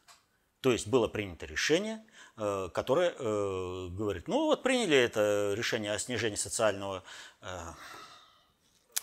[0.61, 2.03] То есть было принято решение,
[2.37, 7.03] э, которое э, говорит, ну вот приняли это решение о снижении социального
[7.41, 7.59] э,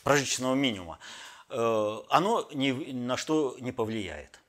[0.03, 0.99] прожиточного минимума,
[1.51, 4.41] э, оно ни на что не повлияет.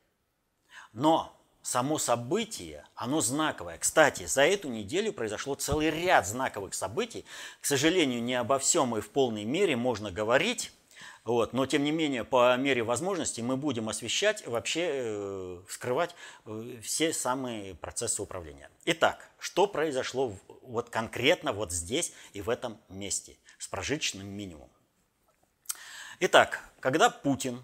[0.94, 1.35] Но
[1.66, 3.80] само событие, оно знаковое.
[3.80, 7.26] Кстати, за эту неделю произошло целый ряд знаковых событий.
[7.60, 10.72] К сожалению, не обо всем и в полной мере можно говорить.
[11.24, 16.14] Вот, но тем не менее, по мере возможности мы будем освещать, вообще э, вскрывать
[16.46, 18.70] э, все самые процессы управления.
[18.86, 24.70] Итак, что произошло вот конкретно вот здесь и в этом месте с прожиточным минимумом?
[26.20, 27.64] Итак, когда Путин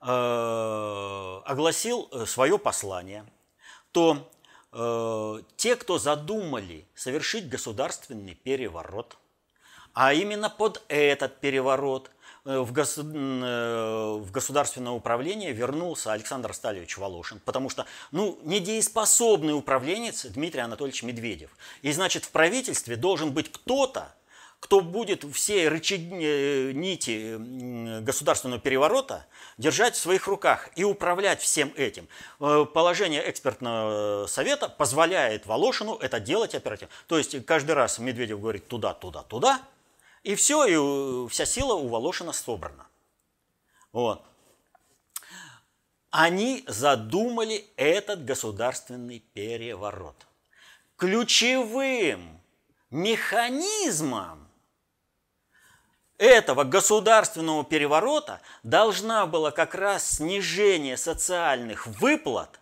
[0.00, 3.24] огласил э, свое послание,
[3.92, 4.30] то
[4.72, 9.16] э, те, кто задумали совершить государственный переворот,
[9.92, 12.10] а именно под этот переворот
[12.44, 12.98] э, в, гос...
[12.98, 21.02] Э, в государственное управление вернулся Александр Стальевич Волошин, потому что, ну, недееспособный управленец Дмитрий Анатольевич
[21.02, 21.50] Медведев.
[21.82, 24.14] И, значит, в правительстве должен быть кто-то,
[24.60, 31.72] кто будет все рычаги, э, нити государственного переворота держать в своих руках и управлять всем
[31.76, 32.06] этим.
[32.38, 36.92] Э, положение экспертного совета позволяет Волошину это делать оперативно.
[37.08, 39.62] То есть каждый раз Медведев говорит туда, туда, туда,
[40.22, 42.86] и все, и вся сила у Волошина собрана.
[43.92, 44.22] Вот.
[46.10, 50.26] Они задумали этот государственный переворот.
[50.96, 52.40] Ключевым
[52.90, 54.39] механизмом
[56.20, 62.60] этого государственного переворота должна была как раз снижение социальных выплат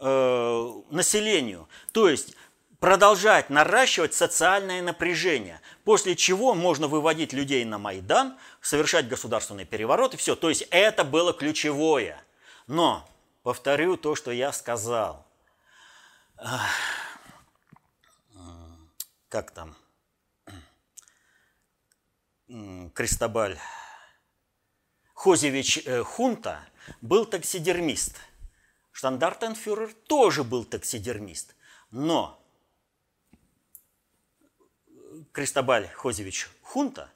[0.00, 2.34] э, населению, то есть
[2.80, 10.16] продолжать наращивать социальное напряжение, после чего можно выводить людей на Майдан, совершать государственный переворот и
[10.16, 10.34] все.
[10.34, 12.20] То есть это было ключевое.
[12.66, 13.08] Но,
[13.44, 15.24] повторю то, что я сказал.
[19.28, 19.76] Как там?
[22.48, 23.58] Кристобаль
[25.14, 26.60] Хозевич э, Хунта
[27.00, 28.20] был таксидермист.
[28.92, 31.56] Штандартенфюрер тоже был таксидермист.
[31.90, 32.40] Но
[35.32, 37.10] Кристобаль Хозевич Хунта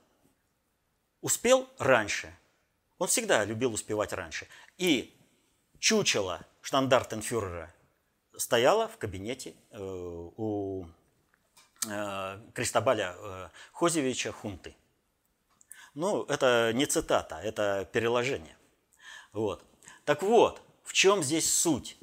[1.20, 2.34] успел раньше.
[2.98, 4.48] Он всегда любил успевать раньше.
[4.78, 5.16] И
[5.78, 7.72] чучело штандартенфюрера
[8.36, 10.86] стояло в кабинете э, у
[11.86, 14.74] э, Кристобаля Хозевича Хунты.
[15.94, 18.56] Ну, это не цитата, это переложение.
[19.32, 19.64] Вот.
[20.04, 21.96] Так вот, в чем здесь суть?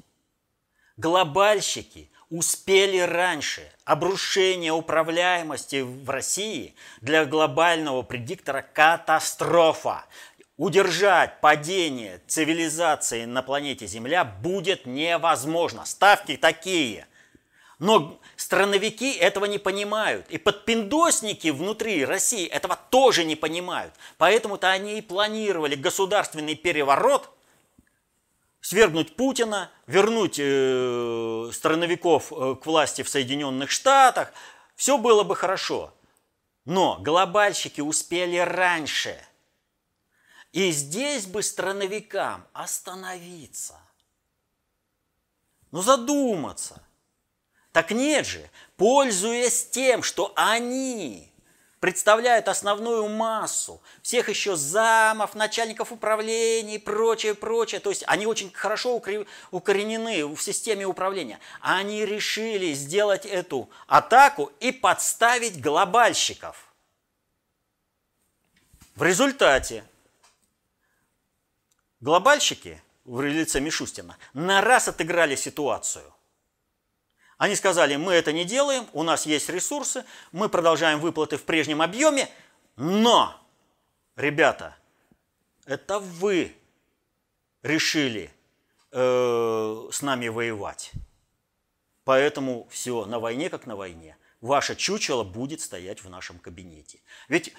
[0.96, 3.70] Глобальщики успели раньше.
[3.84, 10.04] Обрушение управляемости в России для глобального предиктора катастрофа.
[10.56, 15.84] Удержать падение цивилизации на планете Земля будет невозможно.
[15.86, 17.06] Ставки такие–
[17.78, 20.28] но страновики этого не понимают.
[20.30, 23.94] И подпиндосники внутри России этого тоже не понимают.
[24.16, 27.30] Поэтому-то они и планировали государственный переворот,
[28.60, 34.32] свергнуть Путина, вернуть э, страновиков э, к власти в Соединенных Штатах.
[34.74, 35.94] Все было бы хорошо.
[36.64, 39.16] Но глобальщики успели раньше.
[40.50, 43.78] И здесь бы страновикам остановиться.
[45.70, 46.82] Ну задуматься–
[47.78, 51.32] так нет же, пользуясь тем, что они
[51.78, 57.78] представляют основную массу всех еще замов, начальников управлений и прочее, прочее.
[57.78, 59.00] То есть они очень хорошо
[59.52, 61.38] укоренены в системе управления.
[61.60, 66.74] Они решили сделать эту атаку и подставить глобальщиков.
[68.96, 69.84] В результате
[72.00, 76.12] глобальщики в лице Мишустина на раз отыграли ситуацию.
[77.38, 81.80] Они сказали, мы это не делаем, у нас есть ресурсы, мы продолжаем выплаты в прежнем
[81.80, 82.28] объеме,
[82.74, 83.40] но,
[84.16, 84.76] ребята,
[85.64, 86.52] это вы
[87.62, 88.32] решили
[88.90, 90.90] э, с нами воевать.
[92.02, 94.16] Поэтому все, на войне как на войне.
[94.40, 97.00] Ваше чучело будет стоять в нашем кабинете.
[97.28, 97.54] Ведь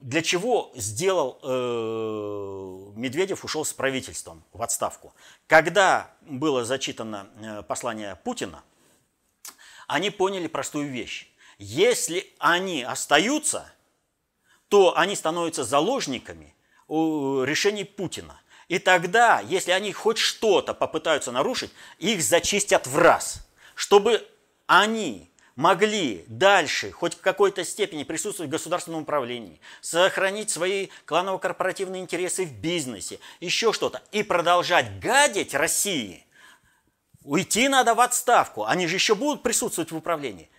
[0.00, 5.12] для чего сделал э, Медведев ушел с правительством в отставку?
[5.48, 8.62] Когда было зачитано э, послание Путина–
[9.86, 11.28] они поняли простую вещь.
[11.58, 13.72] Если они остаются,
[14.68, 16.54] то они становятся заложниками
[16.88, 18.40] решений Путина.
[18.68, 24.26] И тогда, если они хоть что-то попытаются нарушить, их зачистят в раз, чтобы
[24.66, 32.44] они могли дальше хоть в какой-то степени присутствовать в государственном управлении, сохранить свои кланово-корпоративные интересы
[32.44, 36.23] в бизнесе, еще что-то, и продолжать гадить России–
[37.24, 38.64] Уйти надо в отставку.
[38.64, 40.50] Они же еще будут присутствовать в управлении.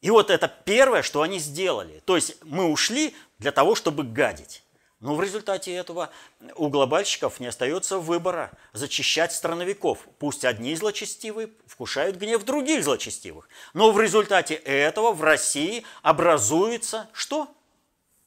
[0.00, 2.00] И вот это первое, что они сделали.
[2.06, 4.62] То есть мы ушли для того, чтобы гадить.
[5.00, 6.10] Но в результате этого
[6.56, 10.08] у глобальщиков не остается выбора зачищать страновиков.
[10.18, 13.48] Пусть одни злочестивые вкушают гнев других злочестивых.
[13.74, 17.48] Но в результате этого в России образуется что?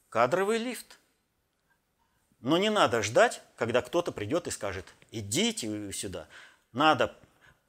[0.08, 0.98] Кадровый лифт.
[2.40, 6.26] Но не надо ждать, когда кто-то придет и скажет, идите сюда.
[6.72, 7.14] Надо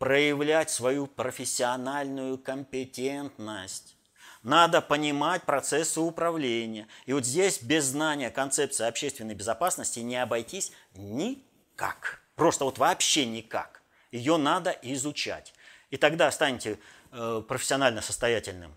[0.03, 3.95] проявлять свою профессиональную компетентность.
[4.41, 6.89] Надо понимать процессы управления.
[7.05, 12.21] И вот здесь без знания концепции общественной безопасности не обойтись никак.
[12.35, 13.81] Просто вот вообще никак.
[14.11, 15.53] Ее надо изучать.
[15.89, 16.79] И тогда станете
[17.13, 18.75] э, профессионально состоятельным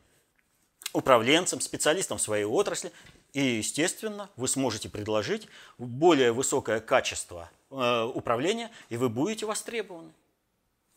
[0.92, 2.92] управленцем, специалистом в своей отрасли,
[3.32, 10.12] И, естественно, вы сможете предложить более высокое качество э, управления, и вы будете востребованы.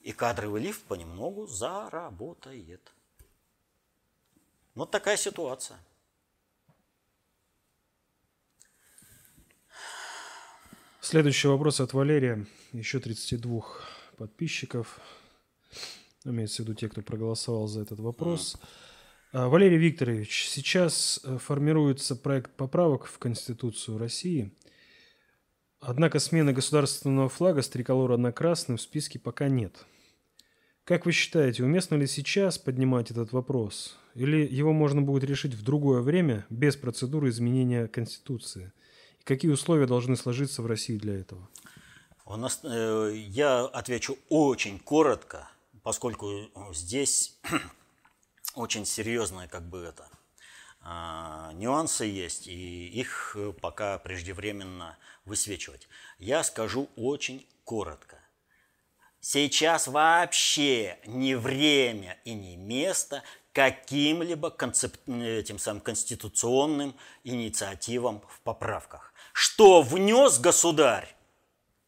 [0.01, 2.93] И кадровый лифт понемногу заработает.
[4.75, 5.77] Вот такая ситуация.
[11.01, 12.45] Следующий вопрос от Валерия.
[12.71, 13.63] Еще 32
[14.17, 14.99] подписчиков.
[16.23, 18.55] Имеется в виду те, кто проголосовал за этот вопрос.
[18.55, 19.49] Mm.
[19.49, 24.51] Валерий Викторович, сейчас э, формируется проект поправок в Конституцию России.
[25.81, 29.85] Однако смены государственного флага с триколора на красный в списке пока нет.
[30.83, 33.97] Как вы считаете, уместно ли сейчас поднимать этот вопрос?
[34.13, 38.73] Или его можно будет решить в другое время, без процедуры изменения Конституции?
[39.21, 41.47] И какие условия должны сложиться в России для этого?
[42.25, 45.49] У нас, э, я отвечу очень коротко,
[45.81, 46.29] поскольку
[46.73, 47.39] здесь
[48.55, 50.09] очень серьезные как бы это
[50.81, 55.87] нюансы есть, и их пока преждевременно высвечивать.
[56.17, 58.17] Я скажу очень коротко.
[59.21, 64.95] Сейчас вообще не время и не место каким-либо концеп...
[65.07, 69.13] этим самым конституционным инициативам в поправках.
[69.33, 71.13] Что внес государь,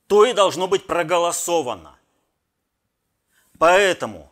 [0.07, 1.97] то и должно быть проголосовано.
[3.57, 4.31] Поэтому,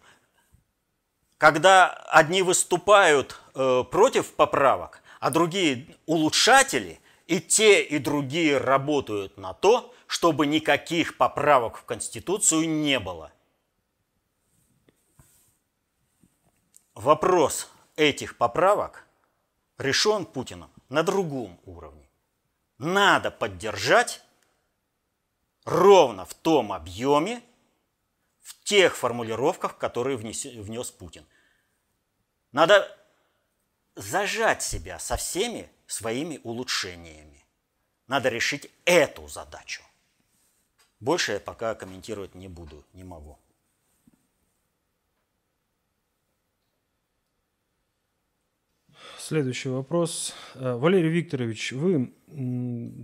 [1.39, 9.53] когда одни выступают э, против поправок, а другие улучшатели, и те, и другие работают на
[9.53, 13.31] то, чтобы никаких поправок в Конституцию не было–
[16.99, 19.07] вопрос этих поправок
[19.77, 22.09] решен Путиным на другом уровне.
[22.77, 24.21] Надо поддержать
[25.63, 27.41] ровно в том объеме,
[28.49, 31.25] в тех формулировках, которые внес, внес Путин.
[32.51, 32.97] Надо
[33.95, 37.45] зажать себя со всеми своими улучшениями.
[38.07, 39.83] Надо решить эту задачу.
[40.99, 43.37] Больше я пока комментировать не буду, не могу.
[49.19, 50.33] Следующий вопрос.
[50.55, 52.13] Э, Валерий Викторович, вы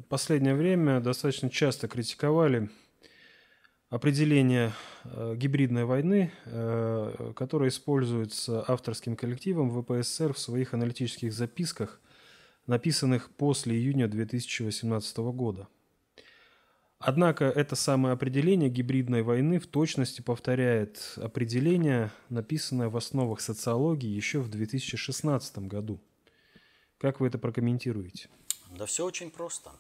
[0.09, 2.69] последнее время достаточно часто критиковали
[3.95, 4.73] определение
[5.03, 12.01] э, гибридной войны, э, которое используется авторским коллективом ВПСР в своих аналитических записках,
[12.67, 15.67] написанных после июня 2018 года.
[16.99, 24.39] Однако это самое определение гибридной войны в точности повторяет определение, написанное в основах социологии еще
[24.39, 26.01] в 2016 году–
[26.97, 28.29] как вы это прокомментируете?
[28.71, 29.71] Да все очень просто.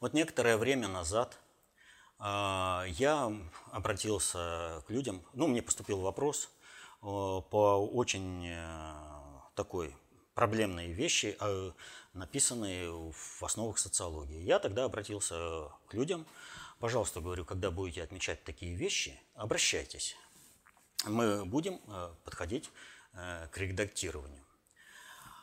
[0.00, 1.40] Вот некоторое время назад
[2.22, 3.32] я
[3.72, 6.50] обратился к людям, ну, мне поступил вопрос
[7.00, 8.94] э, по очень э,
[9.56, 9.96] такой
[10.34, 11.72] проблемной вещи, э,
[12.12, 14.40] написанные в основах социологии.
[14.40, 16.24] Я тогда обратился к людям,
[16.78, 20.16] пожалуйста, говорю, когда будете отмечать такие вещи, обращайтесь.
[21.06, 21.80] Мы будем
[22.22, 22.70] подходить
[23.12, 24.44] к редактированию.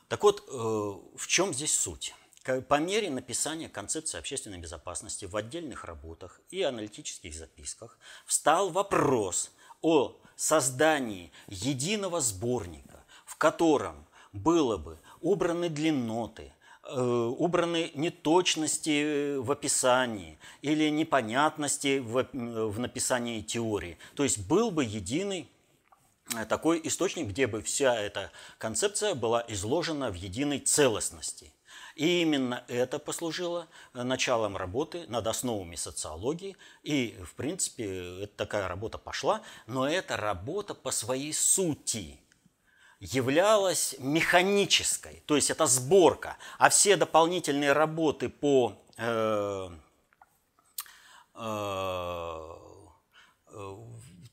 [0.07, 2.15] Так вот, в чем здесь суть?
[2.43, 10.15] По мере написания концепции общественной безопасности в отдельных работах и аналитических записках встал вопрос о
[10.35, 20.89] создании единого сборника, в котором было бы убраны длинноты, э, убраны неточности в описании или
[20.89, 23.97] непонятности в написании теории.
[24.15, 25.49] То есть был бы единый
[26.35, 31.51] Э, такой источник, где бы вся эта концепция была изложена в единой целостности.
[31.99, 36.55] И именно это послужило э, началом работы над основами социологии.
[36.81, 42.17] И, в принципе, такая работа пошла, но эта работа по своей сути
[43.01, 49.69] являлась механической, то есть это сборка, а все дополнительные работы по э,
[51.35, 52.55] э,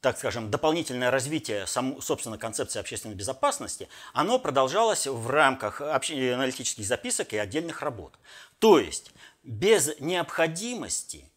[0.06, 7.32] так скажем, дополнительное развитие, сам, собственно, концепции общественной безопасности, оно продолжалось в рамках аналитических записок
[7.32, 8.16] и отдельных работ.
[8.60, 9.10] То есть
[9.42, 11.28] без необходимости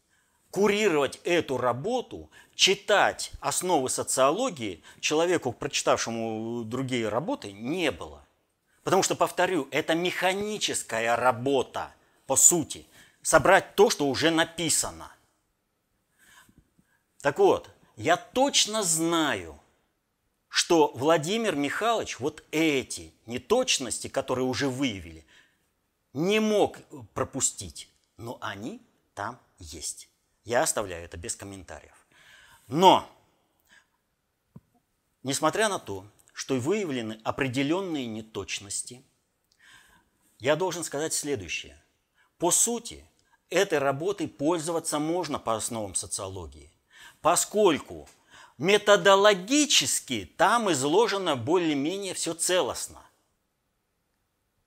[0.51, 8.23] курировать эту работу, читать основы социологии человеку, прочитавшему другие работы, не было.
[8.83, 11.91] Потому что, повторю, это механическая работа,
[12.27, 12.85] по сути,
[13.23, 15.11] собрать то, что уже написано.
[17.23, 19.59] Так вот, я точно знаю,
[20.47, 25.25] что Владимир Михайлович вот эти неточности, которые уже выявили,
[26.13, 26.79] не мог
[27.13, 28.81] пропустить, но они
[29.13, 30.07] там есть.
[30.45, 32.07] Я оставляю это без комментариев.
[32.67, 33.05] Но,
[35.23, 39.03] несмотря на то, что выявлены определенные неточности,
[40.39, 41.77] я должен сказать следующее.
[42.37, 43.05] По сути,
[43.49, 46.71] этой работой пользоваться можно по основам социологии,
[47.21, 48.07] поскольку
[48.57, 53.03] методологически там изложено более-менее все целостно.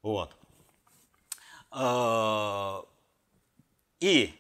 [0.03, 0.35] Вот.
[1.71, 2.85] А,
[4.01, 4.35] и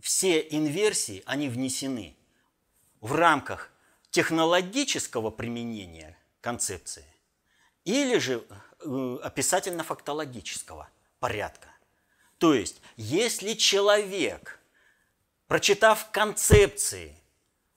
[0.00, 2.16] все инверсии, они внесены
[3.00, 3.70] в рамках
[4.10, 7.04] технологического применения концепции
[7.84, 8.44] или же
[8.80, 10.88] э, описательно-фактологического
[11.20, 11.68] порядка.
[12.38, 14.57] То есть, если человек,
[15.48, 17.16] прочитав концепции,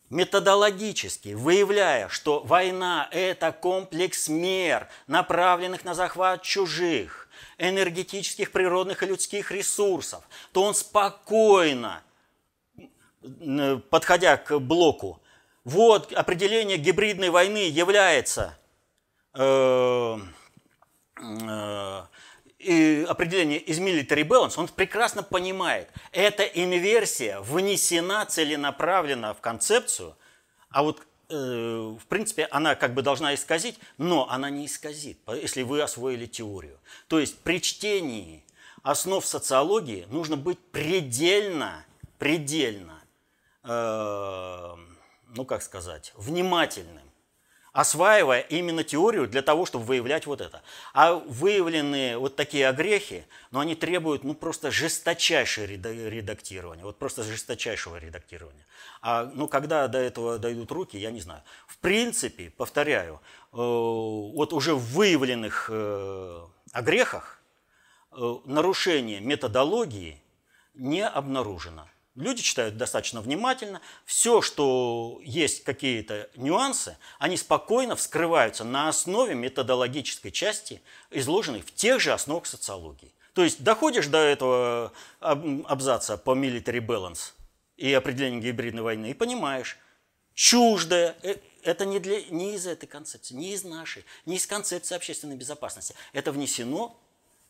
[0.09, 9.51] методологически выявляя, что война– это комплекс мер, направленных на захват чужих, энергетических, природных и людских
[9.51, 12.03] ресурсов, то он спокойно,
[13.89, 15.22] подходя к блоку,
[15.63, 18.57] вот определение гибридной войны является
[19.34, 20.17] э,
[21.22, 22.01] э,
[23.07, 30.16] определение из military balance, он прекрасно понимает, эта инверсия внесена целенаправленно в концепцию,
[30.70, 35.64] а вот э, в принципе она как бы должна исказить, но она не исказит, если
[35.64, 36.80] вы освоили теорию.
[37.07, 38.43] То есть при чтении
[38.84, 41.86] основ социологии нужно быть предельно,
[42.18, 43.03] предельно,
[43.64, 44.76] э,
[45.36, 47.11] ну как сказать, внимательным
[47.74, 50.61] осваивая именно теорию для того, чтобы выявлять вот это.
[50.93, 57.97] А выявленные вот такие огрехи, ну, они требуют ну, просто жесточайшего редактирования, вот просто жесточайшего
[57.97, 58.65] редактирования.
[59.01, 61.43] А ну, когда до этого дойдут руки, я не знаю.
[61.67, 63.15] В принципе, повторяю,
[63.53, 66.41] э, вот уже в выявленных э,
[66.74, 67.41] огрехах
[68.11, 70.22] э, нарушение методологии
[70.74, 71.88] не обнаружено.
[72.16, 73.82] Люди читают достаточно внимательно.
[74.05, 82.01] Все, что есть какие-то нюансы, они спокойно вскрываются на основе методологической части, изложенной в тех
[82.01, 83.14] же основах социологии.
[83.34, 87.32] То есть доходишь до этого абзаца по military balance
[87.78, 89.78] и определению гибридной войны и понимаешь,
[90.34, 94.95] чуждое, э, это не, для, не из этой концепции, не из нашей, не из концепции
[94.95, 95.95] общественной безопасности.
[96.12, 96.99] Это внесено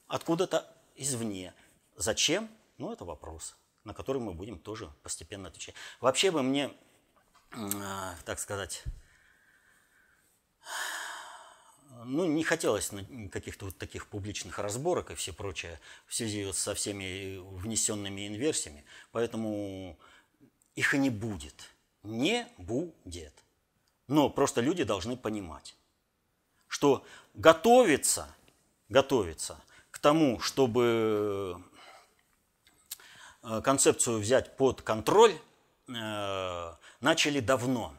[0.08, 1.56] откуда-то извне.
[1.96, 2.48] Зачем?
[2.78, 5.76] Ну, это вопрос на который мы будем тоже постепенно отвечать.
[6.00, 6.72] Вообще бы мне,
[7.52, 8.84] а, так сказать,
[12.06, 12.92] ну, не хотелось
[13.32, 19.98] каких-то вот таких публичных разборок и все прочее в связи со всеми внесенными инверсиями, поэтому
[20.76, 21.70] их и не будет.
[22.04, 23.34] Не будет.
[24.08, 25.76] Но просто люди должны понимать,
[26.68, 28.34] что готовиться,
[28.90, 29.62] готовиться
[29.92, 31.64] к тому, чтобы
[33.42, 35.34] концепцию взять под контроль
[35.88, 37.94] э, начали давно.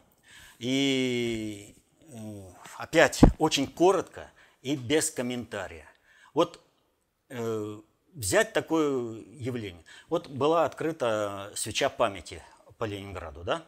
[0.59, 1.75] И
[2.09, 2.15] э,
[2.79, 4.31] опять очень коротко
[4.63, 5.89] и без комментария.
[6.35, 6.61] Вот
[8.15, 9.85] взять такое явление.
[10.11, 12.43] Вот была открыта свеча памяти
[12.77, 13.65] по Ленинграду, да?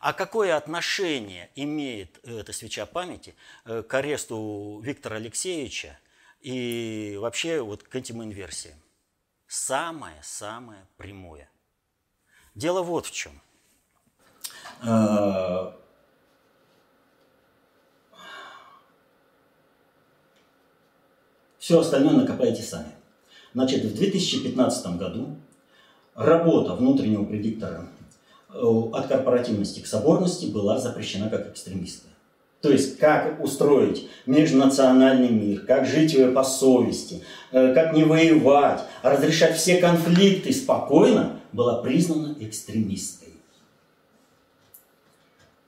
[0.00, 5.96] А какое отношение имеет эта свеча памяти к аресту Виктора Алексеевича
[6.40, 8.78] и вообще вот к этим инверсиям?
[9.48, 11.50] Самое-самое прямое.
[12.54, 13.40] Дело вот в чем.
[14.82, 15.74] А,
[21.58, 22.92] Все остальное накопайте сами.
[23.52, 25.36] Значит, в 2015 году
[26.14, 27.88] работа внутреннего предиктора
[28.48, 32.07] э, от корпоративности к соборности была запрещена как экстремистская.
[32.60, 39.10] То есть, как устроить межнациональный мир, как жить по совести, э, как не воевать, а
[39.10, 43.34] разрешать все конфликты спокойно, была признана экстремисткой.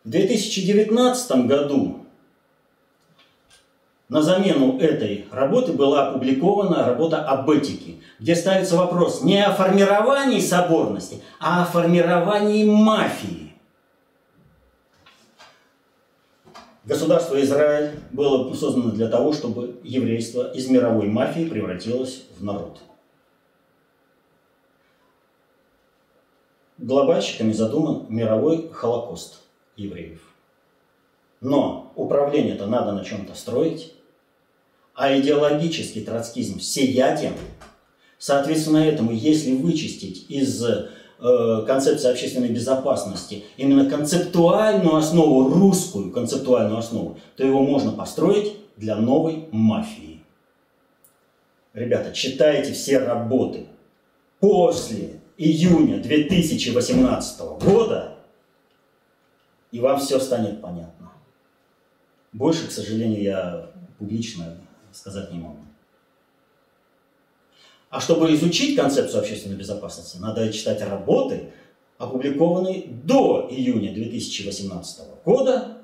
[0.04, 2.00] В 2019 году
[4.08, 10.40] на замену этой работы была опубликована работа об этике, где ставится вопрос не о формировании
[10.40, 13.49] соборности, а о формировании мафии.
[16.84, 22.80] Государство Израиль было создано для того, чтобы еврейство из мировой мафии превратилось в народ.
[26.78, 29.40] Глобальщиками задуман мировой холокост
[29.76, 30.22] евреев.
[31.42, 33.94] Но управление-то надо на чем-то строить,
[34.94, 37.34] а идеологический троцкизм всеяден.
[38.18, 40.62] Соответственно, этому, если вычистить из
[41.20, 49.48] концепции общественной безопасности, именно концептуальную основу, русскую концептуальную основу, то его можно построить для новой
[49.52, 50.22] мафии.
[51.74, 53.66] Ребята, читайте все работы.
[54.40, 58.16] После июня 2018 года,
[59.70, 61.12] и вам все станет понятно.
[62.32, 64.56] Больше, к сожалению, я публично
[64.92, 65.58] сказать не могу.
[67.90, 71.52] А чтобы изучить концепцию общественной безопасности, надо читать работы,
[71.98, 75.78] опубликованные до июня 2018 года.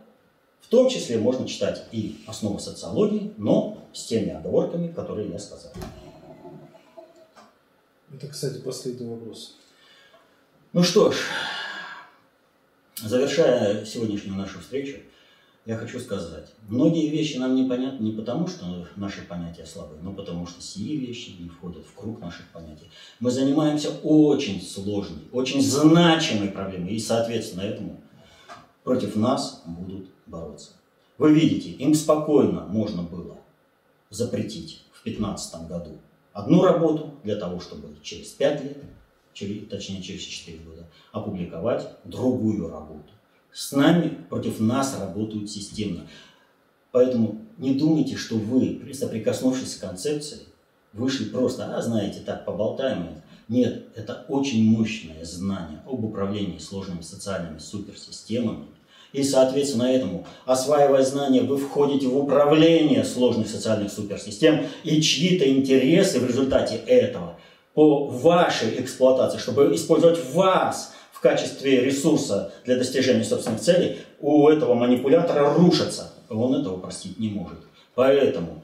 [0.60, 5.72] В том числе можно читать и основы социологии, но с теми оговорками, которые я сказал.
[8.14, 9.56] Это, кстати, последний вопрос.
[10.72, 11.16] Ну что ж,
[13.02, 14.98] завершая сегодняшнюю нашу встречу,
[15.66, 20.46] я хочу сказать, многие вещи нам непонятны не потому, что наши понятия слабые, но потому
[20.46, 22.88] что сие вещи не входят в круг наших понятий.
[23.18, 28.00] Мы занимаемся очень сложной, очень значимой проблемой, и, соответственно, этому
[28.84, 30.70] против нас будут бороться.
[31.18, 33.36] Вы видите, им спокойно можно было
[34.08, 35.98] запретить в 2015 году
[36.32, 38.84] одну работу для того, чтобы через 5 лет,
[39.32, 43.15] через, точнее через 4 года, опубликовать другую работу.
[43.56, 46.06] С нами, против нас работают системно.
[46.92, 50.42] Поэтому не думайте, что вы, соприкоснувшись с концепцией,
[50.92, 53.22] вышли просто, а знаете, так, поболтаем.
[53.48, 58.66] Нет, это очень мощное знание об управлении сложными социальными суперсистемами.
[59.14, 66.20] И, соответственно, этому, осваивая знания, вы входите в управление сложных социальных суперсистем, и чьи-то интересы
[66.20, 67.38] в результате этого
[67.72, 70.92] по вашей эксплуатации, чтобы использовать вас–
[71.26, 76.12] качестве ресурса для достижения собственных целей, у этого манипулятора рушатся.
[76.30, 77.58] Он этого простить не может.
[77.96, 78.62] Поэтому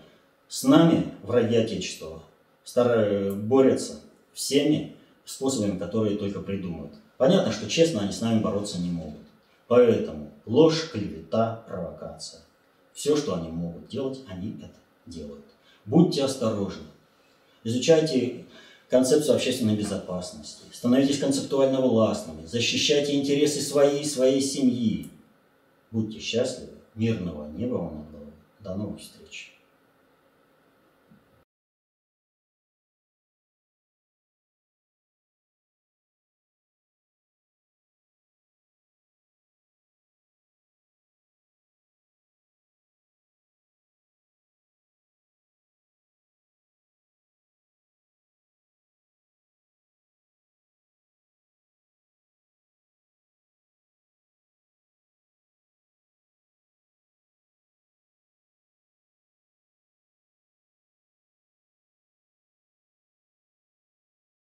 [0.48, 2.22] с нами враги Отечества
[2.62, 4.00] старые, борются
[4.32, 4.94] всеми
[5.24, 6.92] способами, которые только придумают.
[7.16, 9.22] Понятно, что честно они с нами бороться не могут.
[9.66, 12.42] Поэтому ложь, клевета, провокация.
[12.92, 15.44] Все, что они могут делать, они это делают.
[15.84, 16.84] Будьте осторожны.
[17.64, 18.44] Изучайте
[18.93, 20.64] концепцию общественной безопасности.
[20.70, 22.45] Становитесь концептуально властными.
[22.45, 25.09] Защищайте интересы своей и своей семьи.
[25.90, 26.72] Будьте счастливы.
[26.95, 28.32] Мирного неба вам головой.
[28.61, 29.51] До новых встреч.